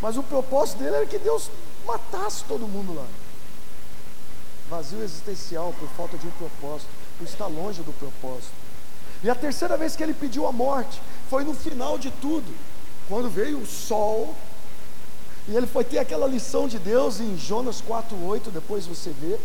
[0.02, 1.50] Mas o propósito dele era que Deus
[1.86, 3.06] matasse todo mundo lá.
[4.74, 8.52] Vazio existencial por falta de um propósito, por estar longe do propósito.
[9.24, 12.52] E a terceira vez que ele pediu a morte foi no final de tudo,
[13.08, 14.34] quando veio o sol,
[15.48, 19.38] e ele foi ter aquela lição de Deus em Jonas 4,8, depois você vê.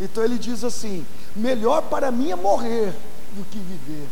[0.00, 2.92] Então ele diz assim: melhor para mim é morrer
[3.36, 4.08] do que viver.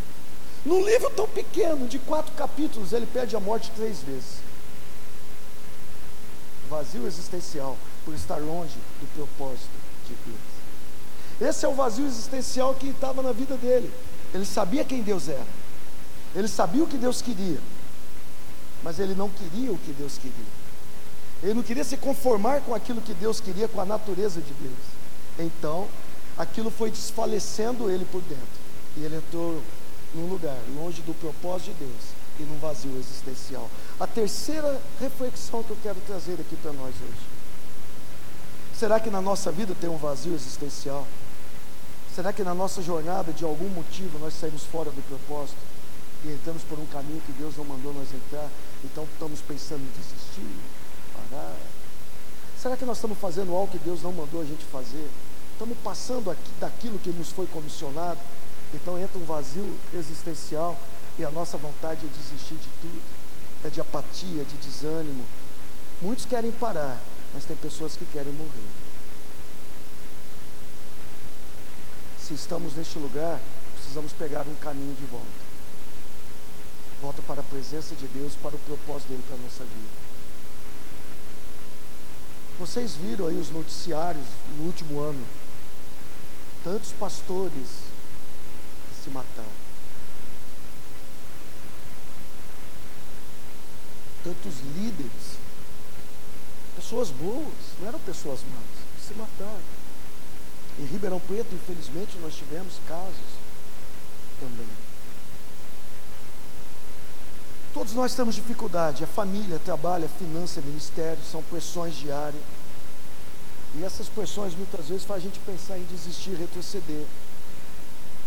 [0.65, 4.39] Num livro tão pequeno, de quatro capítulos, ele pede a morte três vezes.
[6.71, 9.78] Vazio existencial, por estar longe do propósito
[10.09, 11.51] de Deus.
[11.51, 13.93] Esse é o vazio existencial que estava na vida dele.
[14.35, 15.47] Ele sabia quem Deus era,
[16.35, 17.59] ele sabia o que Deus queria,
[18.83, 20.59] mas ele não queria o que Deus queria.
[21.43, 24.79] Ele não queria se conformar com aquilo que Deus queria, com a natureza de Deus.
[25.39, 25.87] Então,
[26.37, 28.69] aquilo foi desfalecendo ele por dentro.
[28.97, 29.63] E ele entrou
[30.15, 33.71] num lugar longe do propósito de Deus e num vazio existencial.
[34.01, 37.38] A terceira reflexão que eu quero trazer aqui para nós hoje.
[38.79, 41.05] Será que na nossa vida tem um vazio existencial?
[42.15, 45.59] Será que na nossa jornada, de algum motivo, nós saímos fora do propósito
[46.25, 48.49] e entramos por um caminho que Deus não mandou nós entrar?
[48.85, 50.55] Então estamos pensando em desistir,
[51.13, 51.57] parar.
[52.63, 55.11] Será que nós estamos fazendo algo que Deus não mandou a gente fazer?
[55.55, 58.21] Estamos passando aqui, daquilo que nos foi comissionado?
[58.73, 60.79] Então entra um vazio existencial
[61.19, 63.03] e a nossa vontade é desistir de tudo,
[63.65, 65.25] é de apatia, de desânimo.
[66.01, 66.97] Muitos querem parar,
[67.35, 68.89] mas tem pessoas que querem morrer.
[72.29, 73.41] se estamos neste lugar,
[73.73, 75.27] precisamos pegar um caminho de volta.
[77.01, 79.89] Volta para a presença de Deus, para o propósito dele para a nossa vida.
[82.59, 84.27] Vocês viram aí os noticiários
[84.59, 85.25] no último ano.
[86.63, 87.69] Tantos pastores
[88.91, 89.49] que se mataram.
[94.23, 95.39] Tantos líderes.
[96.79, 99.61] Pessoas boas, não eram pessoas más, se mataram.
[100.79, 103.17] Em Ribeirão Preto, infelizmente, nós tivemos casos
[104.39, 104.69] também.
[107.75, 112.43] Todos nós temos dificuldade, a família, trabalho, a finança, ministério, são pressões diárias.
[113.75, 117.05] E essas pressões muitas vezes fazem a gente pensar em desistir, retroceder.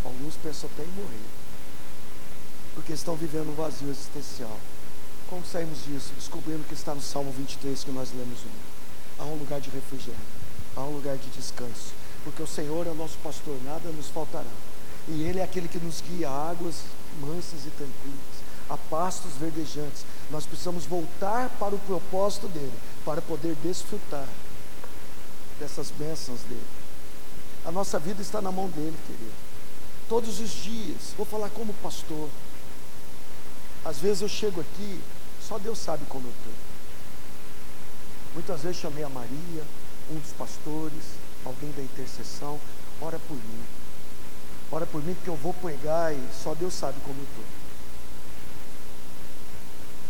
[0.03, 1.25] Alguns pensam até em morrer,
[2.75, 4.59] porque estão vivendo um vazio existencial.
[5.31, 6.11] Como saímos disso?
[6.15, 9.17] Descobrindo que está no Salmo 23 que nós lemos ontem.
[9.17, 10.13] Há um lugar de refúgio,
[10.75, 14.49] há um lugar de descanso porque o Senhor é o nosso pastor, nada nos faltará.
[15.07, 16.83] E Ele é aquele que nos guia a águas
[17.19, 18.35] mansas e tranquilas,
[18.69, 20.05] a pastos verdejantes.
[20.29, 24.27] Nós precisamos voltar para o propósito dele, para poder desfrutar
[25.59, 26.67] dessas bênçãos dele.
[27.65, 29.31] A nossa vida está na mão dele, querido.
[30.07, 32.29] Todos os dias, vou falar como pastor.
[33.83, 34.99] Às vezes eu chego aqui,
[35.51, 36.53] só Deus sabe como eu estou.
[38.35, 39.63] Muitas vezes chamei a Maria,
[40.09, 41.03] um dos pastores,
[41.43, 42.57] alguém da intercessão,
[43.01, 43.63] ora por mim.
[44.71, 47.43] Ora por mim porque eu vou pregar e só Deus sabe como eu estou.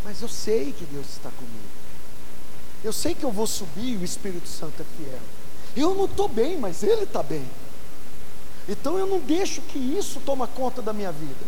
[0.03, 1.71] Mas eu sei que Deus está comigo.
[2.83, 5.19] Eu sei que eu vou subir e o Espírito Santo é fiel.
[5.75, 7.49] Eu não estou bem, mas Ele está bem.
[8.69, 11.45] Então eu não deixo que isso toma conta da minha vida.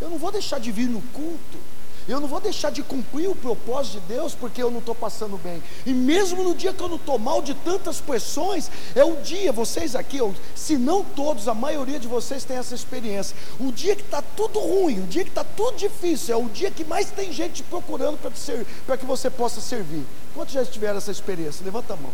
[0.00, 3.34] Eu não vou deixar de vir no culto eu não vou deixar de cumprir o
[3.34, 5.62] propósito de Deus porque eu não estou passando bem.
[5.86, 9.52] E mesmo no dia que eu não estou mal de tantas pressões, é o dia,
[9.52, 10.18] vocês aqui,
[10.54, 13.36] se não todos, a maioria de vocês tem essa experiência.
[13.58, 16.70] O dia que está tudo ruim, o dia que está tudo difícil, é o dia
[16.70, 18.18] que mais tem gente procurando
[18.86, 20.04] para que você possa servir.
[20.34, 21.64] Quantos já tiveram essa experiência?
[21.64, 22.12] Levanta a mão.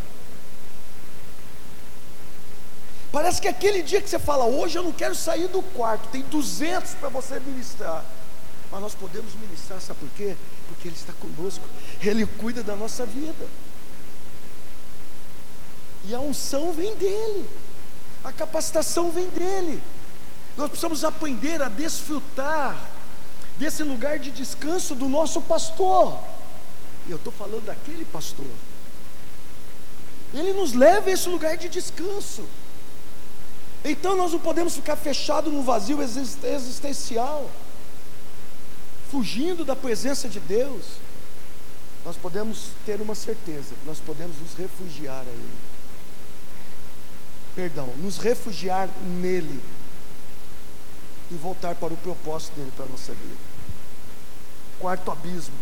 [3.13, 6.21] Parece que aquele dia que você fala, hoje eu não quero sair do quarto, tem
[6.23, 8.05] 200 para você ministrar.
[8.71, 10.37] Mas nós podemos ministrar, sabe por quê?
[10.69, 11.65] Porque Ele está conosco,
[12.03, 13.47] Ele cuida da nossa vida.
[16.05, 17.49] E a unção vem dEle,
[18.25, 19.83] a capacitação vem dEle.
[20.57, 22.77] Nós precisamos aprender a desfrutar
[23.59, 26.19] desse lugar de descanso do nosso pastor.
[27.07, 28.47] E eu estou falando daquele pastor.
[30.35, 32.45] Ele nos leva a esse lugar de descanso.
[33.85, 37.49] Então nós não podemos ficar fechados no vazio existencial
[39.11, 40.85] fugindo da presença de Deus,
[42.05, 45.59] nós podemos ter uma certeza, nós podemos nos refugiar a Ele.
[47.55, 49.61] Perdão, nos refugiar nele
[51.31, 53.37] e voltar para o propósito dele para a nossa vida.
[54.79, 55.57] Quarto abismo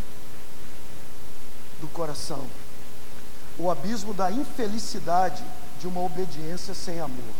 [1.80, 2.44] do coração,
[3.58, 5.44] o abismo da infelicidade
[5.80, 7.34] de uma obediência sem amor.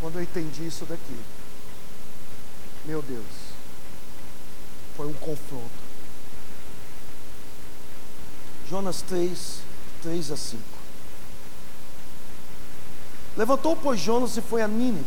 [0.00, 1.16] Quando eu entendi isso daqui,
[2.84, 3.39] meu Deus,
[5.00, 5.70] foi um confronto.
[8.68, 9.60] Jonas 3,
[10.02, 10.62] 3 a 5.
[13.34, 15.02] Levantou, pois, Jonas e foi a Nínive,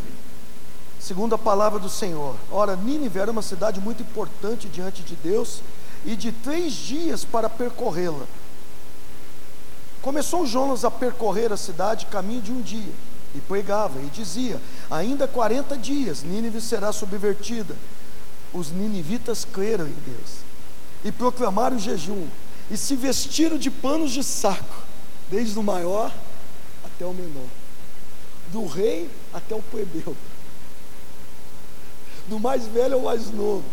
[1.00, 2.36] segundo a palavra do Senhor.
[2.52, 5.62] Ora, Nínive era uma cidade muito importante diante de Deus,
[6.04, 8.26] e de três dias para percorrê-la.
[10.02, 12.94] Começou Jonas a percorrer a cidade caminho de um dia,
[13.36, 17.76] e pregava, e dizia: Ainda 40 dias, Nínive será subvertida
[18.54, 20.44] os ninivitas creram em Deus
[21.04, 22.28] e proclamaram jejum
[22.70, 24.84] e se vestiram de panos de saco,
[25.30, 26.14] desde o maior
[26.86, 27.48] até o menor.
[28.50, 30.16] do rei até o plebeu,
[32.28, 33.66] do mais velho ao mais novo,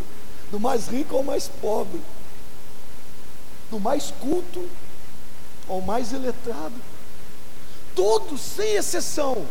[0.51, 2.01] do mais rico ao mais pobre,
[3.71, 4.67] do mais culto
[5.69, 6.75] ao mais iletrado.
[7.95, 9.47] Todos, sem exceção,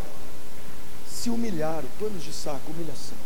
[1.07, 3.18] se humilharam, panos de saco, humilhação.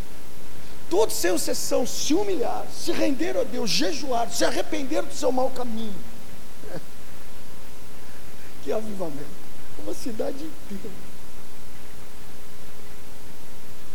[0.89, 5.49] Todos, sem exceção, se humilharam, se renderam a Deus, jejuaram, se arrependeram do seu mau
[5.49, 5.95] caminho.
[8.63, 9.43] Que avivamento!
[9.79, 10.37] Uma cidade
[10.71, 10.93] inteira.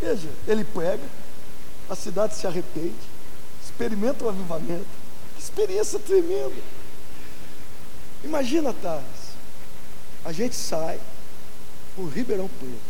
[0.01, 1.03] Veja, ele prega,
[1.89, 2.95] a cidade se arrepende,
[3.65, 4.87] experimenta o avivamento.
[5.37, 6.63] Que experiência tremenda.
[8.23, 9.03] Imagina, Tars,
[10.25, 11.01] a gente sai
[11.97, 12.88] por Ribeirão Preto.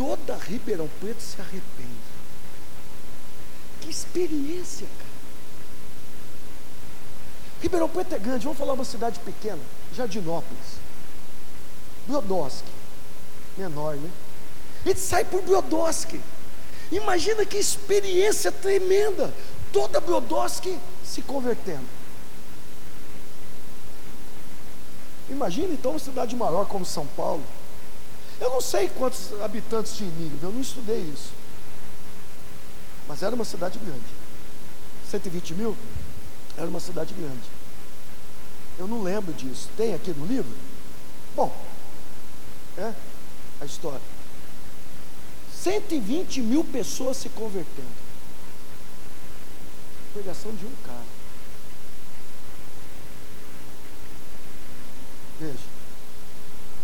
[0.00, 1.90] Toda Ribeirão Preto se arrepende.
[3.82, 5.10] Que experiência, cara.
[7.60, 9.60] Ribeirão Preto é grande, vamos falar uma cidade pequena,
[9.94, 10.80] Jardinópolis.
[12.06, 12.70] Brodowski,
[13.58, 14.10] menor, né?
[14.86, 16.18] A gente sai por Brodowski.
[16.90, 19.34] Imagina que experiência tremenda.
[19.70, 21.84] Toda Brodowski se convertendo.
[25.28, 27.44] Imagina então uma cidade maior como São Paulo.
[28.40, 31.30] Eu não sei quantos habitantes tinha Nínive, eu não estudei isso.
[33.06, 34.00] Mas era uma cidade grande.
[35.10, 35.76] 120 mil?
[36.56, 37.60] Era uma cidade grande.
[38.78, 39.68] Eu não lembro disso.
[39.76, 40.50] Tem aqui no livro?
[41.36, 41.54] Bom,
[42.78, 42.94] é
[43.60, 44.00] a história.
[45.54, 48.00] 120 mil pessoas se convertendo.
[50.14, 51.04] Pregação de um cara.
[55.38, 55.69] Veja,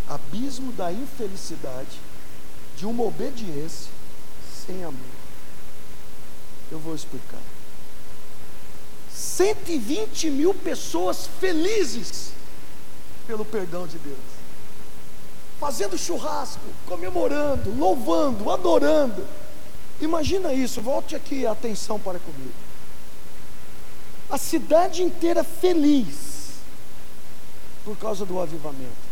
[0.08, 1.98] abismo da infelicidade
[2.76, 3.90] de uma obediência
[4.66, 5.16] sem amor.
[6.70, 7.40] Eu vou explicar.
[9.12, 12.32] 120 mil pessoas felizes
[13.26, 14.18] pelo perdão de Deus,
[15.58, 19.26] fazendo churrasco, comemorando, louvando, adorando.
[20.00, 22.52] Imagina isso, volte aqui a atenção para comigo.
[24.30, 26.26] A cidade inteira feliz
[27.84, 29.05] por causa do avivamento.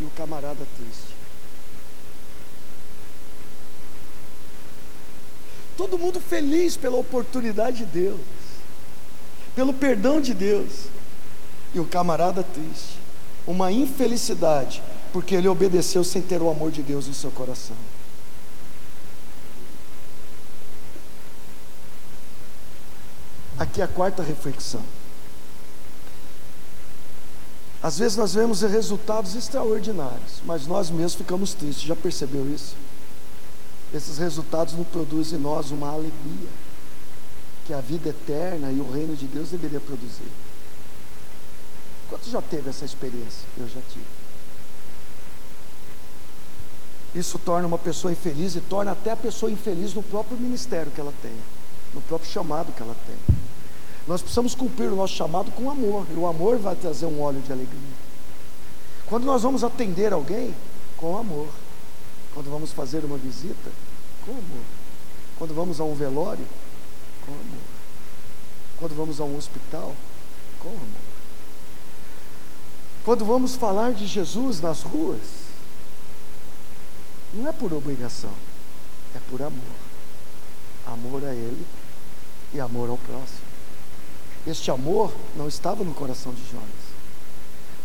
[0.00, 1.16] E o camarada triste.
[5.76, 8.20] Todo mundo feliz pela oportunidade de Deus,
[9.54, 10.86] pelo perdão de Deus.
[11.74, 12.98] E o camarada triste.
[13.46, 14.82] Uma infelicidade,
[15.12, 17.76] porque ele obedeceu sem ter o amor de Deus em seu coração.
[23.58, 24.82] Aqui é a quarta reflexão.
[27.82, 31.86] Às vezes nós vemos resultados extraordinários, mas nós mesmos ficamos tristes.
[31.86, 32.74] Já percebeu isso?
[33.94, 36.48] Esses resultados não produzem em nós uma alegria
[37.66, 40.30] que a vida eterna e o reino de Deus deveria produzir.
[42.08, 43.46] Quanto já teve essa experiência?
[43.56, 44.04] Eu já tive.
[47.14, 51.00] Isso torna uma pessoa infeliz e torna até a pessoa infeliz no próprio ministério que
[51.00, 51.32] ela tem,
[51.94, 53.37] no próprio chamado que ela tem.
[54.08, 57.42] Nós precisamos cumprir o nosso chamado com amor, e o amor vai trazer um óleo
[57.42, 57.78] de alegria.
[59.06, 60.54] Quando nós vamos atender alguém,
[60.96, 61.48] com amor.
[62.32, 63.70] Quando vamos fazer uma visita,
[64.24, 64.64] com amor.
[65.38, 66.46] Quando vamos a um velório,
[67.26, 67.64] com amor.
[68.78, 69.94] Quando vamos a um hospital,
[70.58, 71.08] com amor.
[73.04, 75.20] Quando vamos falar de Jesus nas ruas,
[77.34, 78.32] não é por obrigação,
[79.14, 79.76] é por amor.
[80.86, 81.66] Amor a Ele
[82.54, 83.47] e amor ao próximo.
[84.48, 86.88] Este amor não estava no coração de Jonas.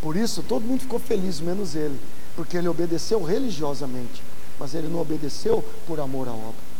[0.01, 1.99] Por isso todo mundo ficou feliz, menos ele,
[2.37, 4.23] porque ele obedeceu religiosamente,
[4.57, 6.73] mas ele não obedeceu por amor à obra.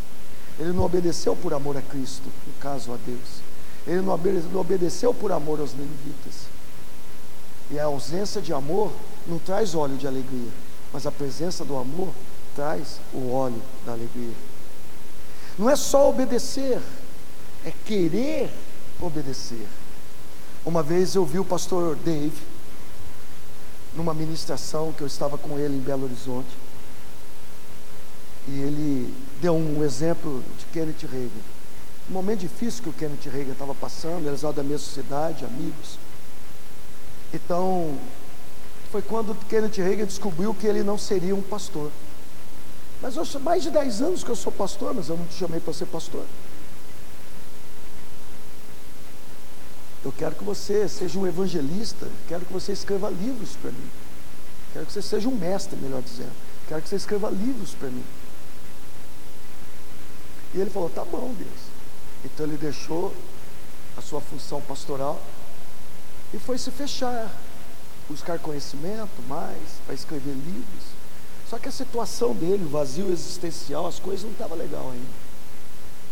[0.58, 3.42] Ele não obedeceu por amor a Cristo, no caso a Deus.
[3.86, 4.14] Ele não
[4.62, 6.48] obedeceu por amor aos ninivitas.
[7.70, 8.90] E a ausência de amor
[9.28, 10.52] não traz óleo de alegria,
[10.94, 12.10] mas a presença do amor
[12.56, 14.34] traz o óleo da alegria.
[15.60, 16.80] Não é só obedecer,
[17.66, 18.50] é querer
[19.06, 19.68] obedecer.
[20.66, 22.42] Uma vez eu vi o pastor Dave,
[23.96, 26.50] numa ministração que eu estava com ele em Belo Horizonte,
[28.48, 31.30] e ele deu um exemplo de Kenneth Reagan.
[32.10, 35.98] Um momento difícil que o Kenneth Reagan estava passando, eles eram da mesma cidade, amigos.
[37.34, 37.98] Então,
[38.92, 41.92] foi quando Kenneth Reagan descobriu que ele não seria um pastor.
[43.02, 45.60] Mas eu, mais de 10 anos que eu sou pastor, mas eu não te chamei
[45.60, 46.24] para ser pastor.
[50.04, 53.90] Eu quero que você seja um evangelista, quero que você escreva livros para mim.
[54.74, 56.34] Quero que você seja um mestre, melhor dizendo.
[56.68, 58.04] Quero que você escreva livros para mim.
[60.54, 61.74] E ele falou: Tá bom, Deus.
[62.26, 63.14] Então ele deixou
[63.98, 65.22] a sua função pastoral
[66.34, 67.32] e foi se fechar,
[68.10, 70.84] buscar conhecimento mais, para escrever livros.
[71.50, 75.24] Só que a situação dele, o vazio existencial, as coisas não estavam legal ainda.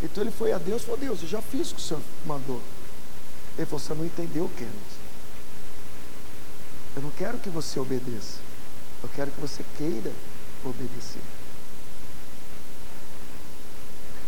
[0.02, 2.02] Então ele foi a Deus e falou: Deus, eu já fiz o que o Senhor
[2.24, 2.60] mandou.
[3.56, 5.02] Ele falou: Você não entendeu, Kenneth.
[6.96, 8.38] Eu não quero que você obedeça.
[9.02, 10.12] Eu quero que você queira
[10.64, 11.22] obedecer.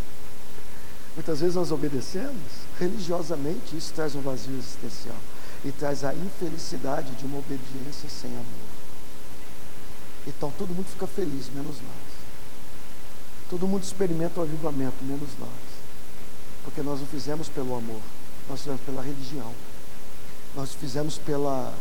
[1.15, 5.17] Muitas vezes nós obedecemos religiosamente, isso traz um vazio existencial
[5.65, 8.67] e traz a infelicidade de uma obediência sem amor.
[10.27, 12.17] Então todo mundo fica feliz, menos nós.
[13.49, 15.49] Todo mundo experimenta o avivamento, menos nós.
[16.63, 18.01] Porque nós não fizemos pelo amor,
[18.49, 19.53] nós fizemos pela religião.
[20.55, 21.73] Nós fizemos pela.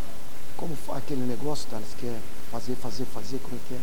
[0.56, 2.18] Como aquele negócio, Thales, que é
[2.50, 3.80] fazer, fazer, fazer, como é que é?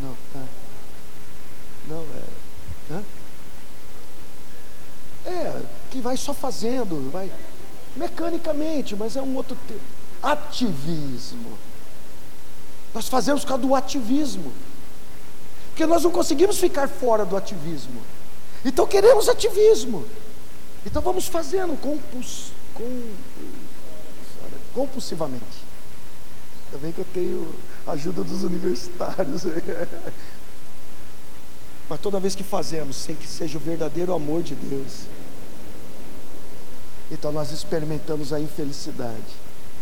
[0.00, 0.44] Não, tá.
[1.88, 2.92] Não, é.
[2.92, 3.04] Hã?
[5.26, 7.30] É, que vai só fazendo, vai
[7.96, 9.82] mecanicamente, mas é um outro termo.
[10.22, 11.58] Ativismo.
[12.94, 14.52] Nós fazemos por causa do ativismo.
[15.68, 18.00] Porque nós não conseguimos ficar fora do ativismo.
[18.66, 20.04] Então queremos ativismo.
[20.84, 23.14] Então vamos fazendo compuls, com,
[24.74, 25.44] compulsivamente.
[26.66, 27.54] Ainda bem que eu tenho
[27.86, 29.42] ajuda dos universitários.
[31.88, 35.02] Mas toda vez que fazemos, sem que seja o verdadeiro amor de Deus,
[37.08, 39.22] então nós experimentamos a infelicidade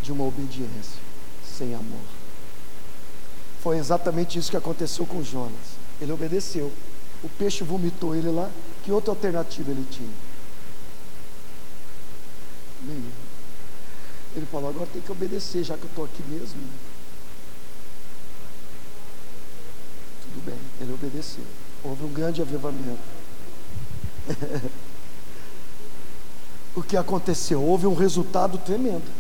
[0.03, 1.01] de uma obediência
[1.57, 2.05] sem amor.
[3.63, 5.79] Foi exatamente isso que aconteceu com Jonas.
[6.03, 6.71] Ele obedeceu.
[7.23, 8.51] O peixe vomitou ele lá.
[8.85, 10.13] Que outra alternativa ele tinha?
[12.83, 13.25] Nenhuma.
[14.37, 16.61] Ele falou: agora tem que obedecer, já que eu estou aqui mesmo.
[20.23, 21.45] Tudo bem, ele obedeceu.
[21.83, 22.99] Houve um grande avivamento.
[26.77, 27.63] o que aconteceu?
[27.63, 29.11] Houve um resultado tremendo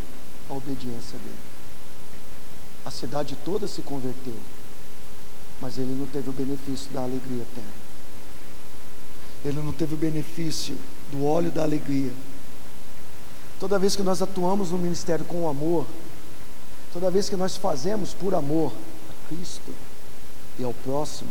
[0.50, 1.38] a obediência dele.
[2.84, 4.36] A cidade toda se converteu,
[5.60, 7.83] mas ele não teve o benefício da alegria eterna.
[9.44, 10.76] Ele não teve o benefício
[11.12, 12.12] do óleo da alegria.
[13.60, 15.86] Toda vez que nós atuamos no ministério com amor,
[16.92, 18.72] toda vez que nós fazemos por amor
[19.10, 19.72] a Cristo
[20.58, 21.30] e ao próximo,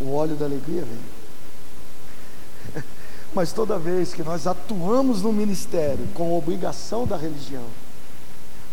[0.00, 2.82] o óleo da alegria vem.
[3.34, 7.64] Mas toda vez que nós atuamos no ministério com obrigação da religião,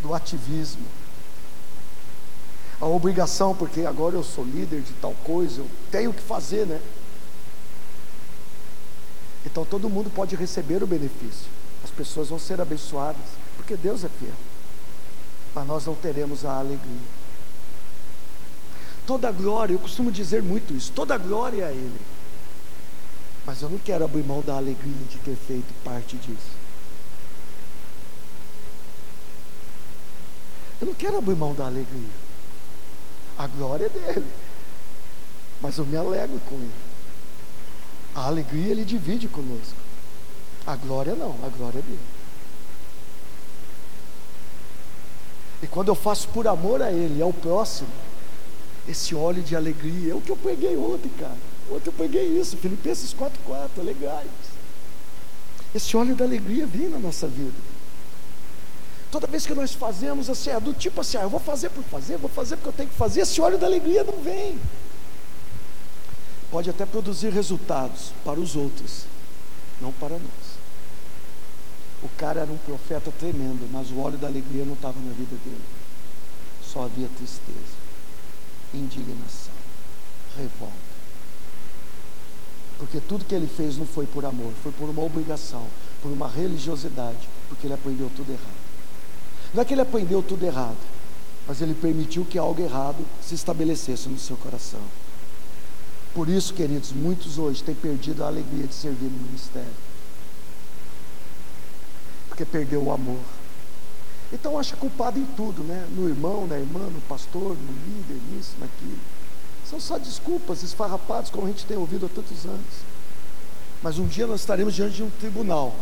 [0.01, 0.85] do ativismo,
[2.81, 6.79] a obrigação, porque agora eu sou líder de tal coisa, eu tenho que fazer, né?
[9.45, 11.47] Então todo mundo pode receber o benefício,
[11.83, 13.25] as pessoas vão ser abençoadas,
[13.55, 14.33] porque Deus é fiel,
[15.55, 17.19] mas nós não teremos a alegria.
[19.07, 22.01] Toda glória, eu costumo dizer muito isso, toda glória é a Ele.
[23.45, 26.59] Mas eu não quero abrir mão da alegria de ter feito parte disso.
[30.79, 32.09] Eu não quero abrir mão da alegria.
[33.37, 34.31] A glória é dele.
[35.61, 36.88] Mas eu me alegro com ele.
[38.19, 39.77] A alegria ele divide conosco.
[40.67, 41.99] A glória não, a glória é dele.
[45.63, 47.87] E quando eu faço por amor a ele, ao próximo,
[48.89, 51.37] esse óleo de alegria, é o que eu peguei ontem, cara.
[51.71, 54.27] Ontem eu peguei isso, Filipenses 4,4, legais.
[55.73, 57.57] Esse óleo da alegria vem na nossa vida.
[59.09, 61.85] Toda vez que nós fazemos assim, é do tipo assim, ah, eu vou fazer por
[61.85, 64.59] fazer, vou fazer porque eu tenho que fazer, esse óleo da alegria não vem.
[66.51, 69.05] Pode até produzir resultados para os outros,
[69.79, 70.49] não para nós.
[72.01, 75.35] O cara era um profeta tremendo, mas o óleo da alegria não estava na vida
[75.43, 75.61] dele.
[76.63, 77.77] Só havia tristeza,
[78.73, 79.53] indignação,
[80.37, 80.89] revolta.
[82.77, 85.67] Porque tudo que ele fez não foi por amor, foi por uma obrigação,
[86.01, 88.69] por uma religiosidade, porque ele aprendeu tudo errado.
[89.53, 90.77] Não é que ele aprendeu tudo errado,
[91.45, 94.79] mas ele permitiu que algo errado se estabelecesse no seu coração.
[96.13, 99.67] Por isso, queridos, muitos hoje têm perdido a alegria de servir no ministério.
[102.27, 103.19] Porque perdeu o amor.
[104.31, 105.87] Então acha culpado em tudo, né?
[105.95, 108.99] No irmão, na irmã, no pastor, no líder, nisso, naquilo.
[109.69, 112.89] São só desculpas esfarrapadas, como a gente tem ouvido há tantos anos.
[113.81, 115.75] Mas um dia nós estaremos diante de um tribunal.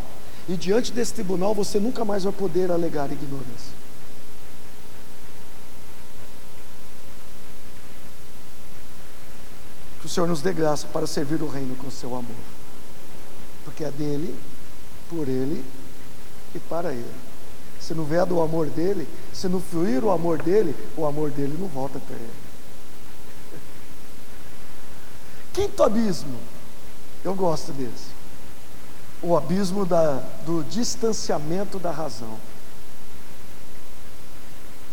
[0.47, 3.75] E diante desse tribunal você nunca mais vai poder alegar ignorância.
[9.96, 12.37] Que o Senhor nos dê graça para servir o reino com seu amor.
[13.65, 14.33] Porque é dele,
[15.09, 15.65] por ele
[16.55, 17.13] e para ele.
[17.77, 21.57] Se não vier do amor dele, se não fluir o amor dele, o amor dele
[21.59, 22.33] não volta para ele.
[25.51, 26.39] Quinto abismo,
[27.25, 28.15] eu gosto desse.
[29.21, 32.39] O abismo da, do distanciamento da razão.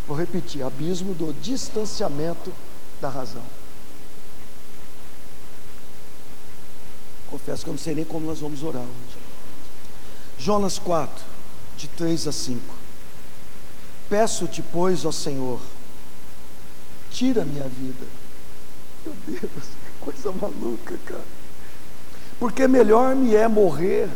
[0.08, 2.52] Vou repetir: abismo do distanciamento
[3.00, 3.44] da razão.
[7.34, 9.18] Confesso que eu não sei nem como nós vamos orar hoje.
[10.38, 11.24] Jonas 4,
[11.76, 12.60] de 3 a 5.
[14.08, 15.60] Peço-te, pois, ó Senhor,
[17.10, 18.06] tira minha vida.
[19.04, 21.24] Meu Deus, que coisa maluca, cara.
[22.38, 24.08] Porque melhor me é morrer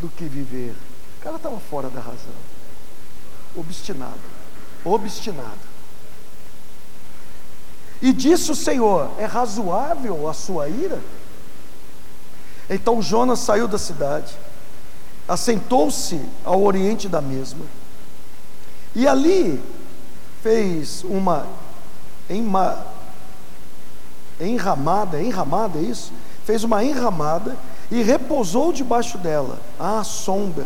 [0.00, 0.74] do que viver.
[1.20, 2.34] O cara estava fora da razão.
[3.54, 4.18] Obstinado.
[4.84, 5.70] Obstinado.
[8.02, 11.00] E disse o Senhor: É razoável a sua ira?
[12.70, 14.32] Então Jonas saiu da cidade,
[15.26, 17.66] assentou-se ao oriente da mesma,
[18.94, 19.60] e ali
[20.40, 21.46] fez uma
[24.40, 26.12] enramada, enramada é isso?
[26.46, 27.56] Fez uma enramada
[27.90, 30.64] e repousou debaixo dela, à sombra,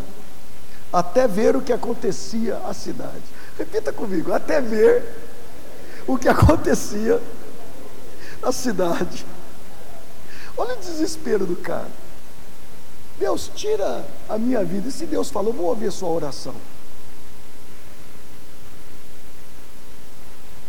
[0.93, 3.23] até ver o que acontecia à cidade.
[3.59, 5.05] Repita comigo, até ver
[6.07, 7.21] o que acontecia
[8.43, 9.25] na cidade.
[10.57, 11.91] Olha o desespero do cara.
[13.19, 14.89] Deus, tira a minha vida.
[14.89, 16.55] E se Deus falou, vou ouvir a sua oração.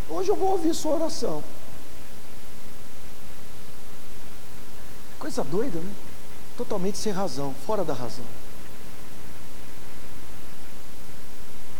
[0.09, 1.43] Hoje eu vou ouvir sua oração.
[5.19, 5.91] Coisa doida, né?
[6.55, 8.23] Totalmente sem razão, fora da razão.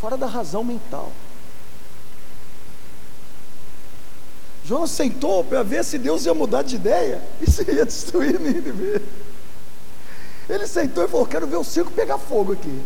[0.01, 1.11] Fora da razão mental.
[4.65, 9.01] Jonas sentou para ver se Deus ia mudar de ideia e se ia destruir Nínive.
[10.49, 12.81] Ele sentou e falou: Quero ver o circo pegar fogo aqui.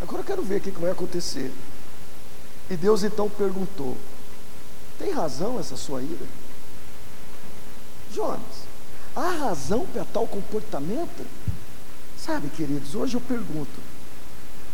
[0.00, 1.52] Agora eu quero ver o que vai acontecer.
[2.70, 3.96] E Deus então perguntou:
[4.98, 6.26] Tem razão essa sua ira?
[8.12, 8.40] Jonas,
[9.14, 11.26] há razão para tal comportamento?
[12.16, 13.78] Sabe, queridos, hoje eu pergunto: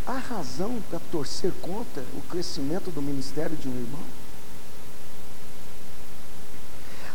[0.06, 4.15] há razão para torcer contra o crescimento do ministério de um irmão?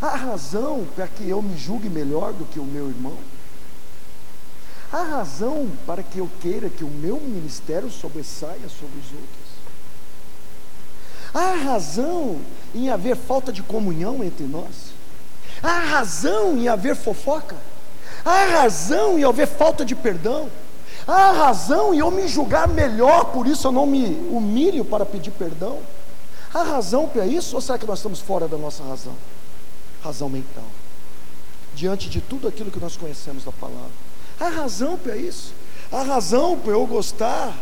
[0.02, 3.18] Há razão para que eu me julgue melhor do que o meu irmão?
[4.92, 9.52] Há razão para que eu queira que o meu ministério sobressaia sobre os outros?
[11.34, 12.42] Há razão
[12.74, 14.92] em haver falta de comunhão entre nós?
[15.64, 17.56] Há razão em haver fofoca?
[18.26, 20.50] Há razão em haver falta de perdão?
[21.08, 25.32] Há razão em eu me julgar melhor, por isso eu não me humilho para pedir
[25.32, 25.80] perdão?
[26.54, 27.56] Há razão para isso?
[27.56, 29.14] Ou será que nós estamos fora da nossa razão?
[30.04, 30.66] Razão mental.
[31.76, 33.92] Diante de tudo aquilo que nós conhecemos da palavra.
[34.40, 35.54] Há razão para isso.
[35.92, 37.56] Há razão para eu gostar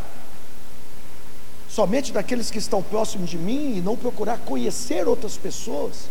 [1.70, 6.10] somente daqueles que estão próximos de mim e não procurar conhecer outras pessoas.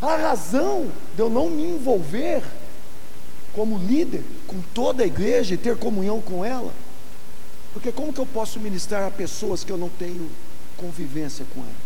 [0.00, 2.42] Há razão de eu não me envolver
[3.54, 6.72] como líder com toda a igreja e ter comunhão com ela.
[7.72, 10.30] Porque como que eu posso ministrar a pessoas que eu não tenho
[10.76, 11.83] convivência com elas?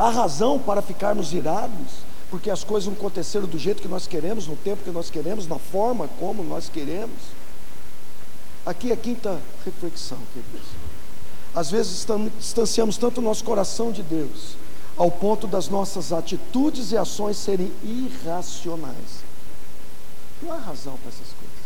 [0.00, 1.98] Há razão para ficarmos irados,
[2.30, 5.46] porque as coisas não aconteceram do jeito que nós queremos, no tempo que nós queremos,
[5.46, 7.20] na forma como nós queremos.
[8.64, 10.66] Aqui é a quinta reflexão, queridos.
[11.54, 12.06] Às vezes
[12.38, 14.56] distanciamos tanto o nosso coração de Deus,
[14.96, 19.20] ao ponto das nossas atitudes e ações serem irracionais.
[20.40, 21.60] Não há razão para essas coisas.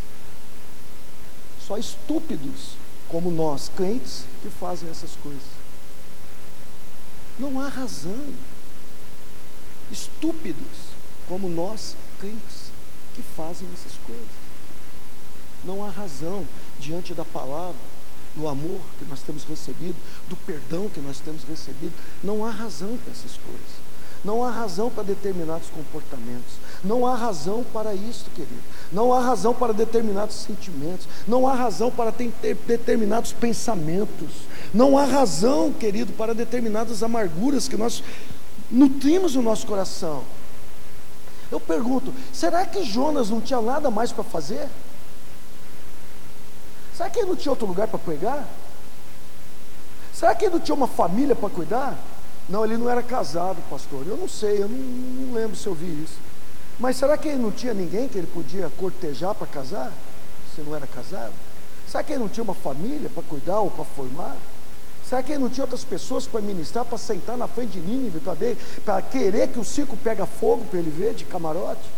[1.65, 2.73] Só estúpidos
[3.09, 5.54] como nós, crentes, que fazem essas coisas.
[7.39, 8.25] Não há razão.
[9.91, 10.95] Estúpidos
[11.29, 12.71] como nós, crentes,
[13.15, 14.45] que fazem essas coisas.
[15.65, 16.47] Não há razão
[16.79, 17.75] diante da palavra,
[18.35, 19.97] do amor que nós temos recebido,
[20.29, 21.93] do perdão que nós temos recebido.
[22.23, 23.85] Não há razão para essas coisas.
[24.25, 26.55] Não há razão para determinados comportamentos.
[26.83, 28.63] Não há razão para isso, querido.
[28.91, 31.07] Não há razão para determinados sentimentos.
[31.29, 32.33] Não há razão para ter
[32.67, 34.31] determinados pensamentos.
[34.75, 38.03] Não há razão, querido, para determinadas amarguras que nós
[38.69, 40.25] nutrimos no nosso coração.
[41.51, 44.69] Eu pergunto: será que Jonas não tinha nada mais para fazer?
[46.97, 48.45] Será que ele não tinha outro lugar para pregar?
[50.13, 51.97] Será que ele não tinha uma família para cuidar?
[52.49, 54.05] Não, ele não era casado, pastor.
[54.07, 56.19] Eu não sei, eu não, não lembro se eu vi isso.
[56.81, 59.93] Mas será que ele não tinha ninguém que ele podia cortejar para casar?
[60.55, 61.33] Se não era casado?
[61.87, 64.37] Será que ele não tinha uma família para cuidar ou para formar?
[65.15, 68.21] Será que ele não tinha outras pessoas para ministrar, para sentar na frente de Nínive,
[68.85, 71.89] para querer que o circo pega fogo para ele ver de camarote?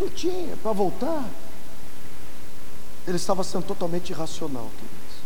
[0.00, 1.24] Não tinha, para voltar.
[3.06, 5.22] Ele estava sendo totalmente irracional, queridos.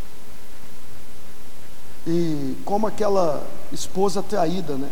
[2.06, 4.90] E como aquela esposa traída, né?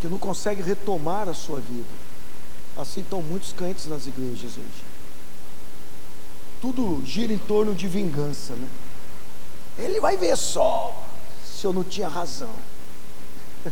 [0.00, 1.90] Que não consegue retomar a sua vida.
[2.76, 4.93] Assim estão muitos crentes nas igrejas hoje.
[6.64, 8.66] Tudo gira em torno de vingança, né?
[9.78, 10.96] Ele vai ver só
[11.44, 12.48] se eu não tinha razão.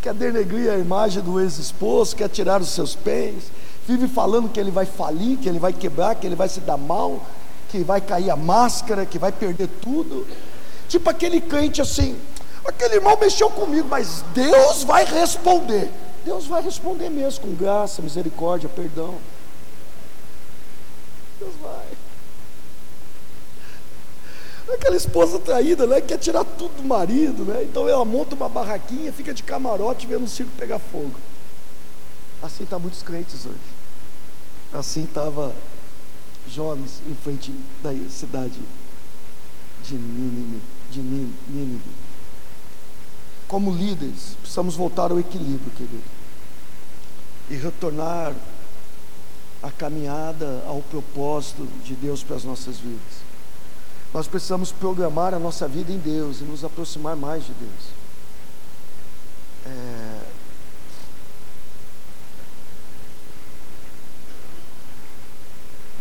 [0.00, 3.52] quer denegrir a imagem do ex-esposo, quer tirar os seus bens,
[3.86, 6.78] vive falando que ele vai falir, que ele vai quebrar, que ele vai se dar
[6.78, 7.26] mal,
[7.68, 10.26] que vai cair a máscara, que vai perder tudo.
[10.88, 12.16] Tipo aquele crente assim,
[12.64, 15.90] aquele irmão mexeu comigo, mas Deus vai responder.
[16.24, 19.18] Deus vai responder mesmo, com graça, misericórdia, perdão.
[21.42, 21.86] Deus vai.
[24.74, 26.00] Aquela esposa traída, né?
[26.00, 27.64] Quer tirar tudo do marido, né?
[27.64, 31.14] Então ela monta uma barraquinha, fica de camarote vendo o circo pegar fogo.
[32.40, 33.58] Assim está muitos crentes hoje.
[34.72, 35.52] Assim estava
[36.48, 38.58] Jonas em frente da cidade
[39.84, 41.82] de Nínive, de Nínive.
[43.48, 46.02] Como líderes, precisamos voltar ao equilíbrio, querido.
[47.50, 48.32] E retornar
[49.62, 53.22] a caminhada ao propósito de Deus para as nossas vidas.
[54.12, 57.84] Nós precisamos programar a nossa vida em Deus e nos aproximar mais de Deus.
[59.64, 60.20] É...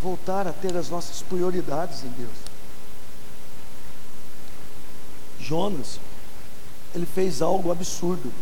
[0.02, 2.32] Voltar a ter as nossas prioridades em Deus.
[5.40, 6.00] Jonas,
[6.96, 8.34] ele fez algo absurdo.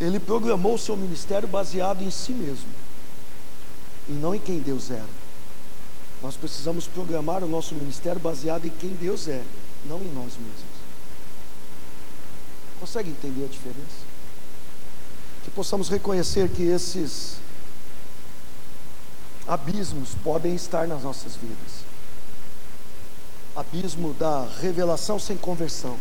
[0.00, 2.89] Ele programou o seu ministério baseado em si mesmo
[4.10, 5.08] e não em quem Deus era.
[6.22, 9.42] Nós precisamos programar o nosso ministério baseado em quem Deus é,
[9.86, 10.80] não em nós mesmos.
[12.78, 14.10] Consegue entender a diferença?
[15.44, 17.36] Que possamos reconhecer que esses
[19.46, 21.90] abismos podem estar nas nossas vidas
[23.54, 25.98] abismo da revelação sem conversão,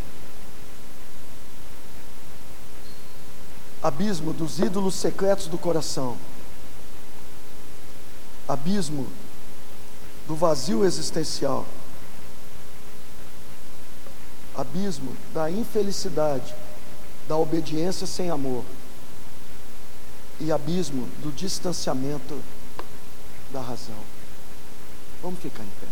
[3.82, 6.18] abismo dos ídolos secretos do coração,
[8.50, 9.08] abismo
[10.28, 11.68] do vazio existencial,
[14.56, 16.56] abismo da infelicidade,
[17.28, 18.66] da obediência sem amor
[20.40, 22.42] e abismo do distanciamento
[23.54, 24.00] da razão.
[25.22, 25.88] Vamos ficar em pé.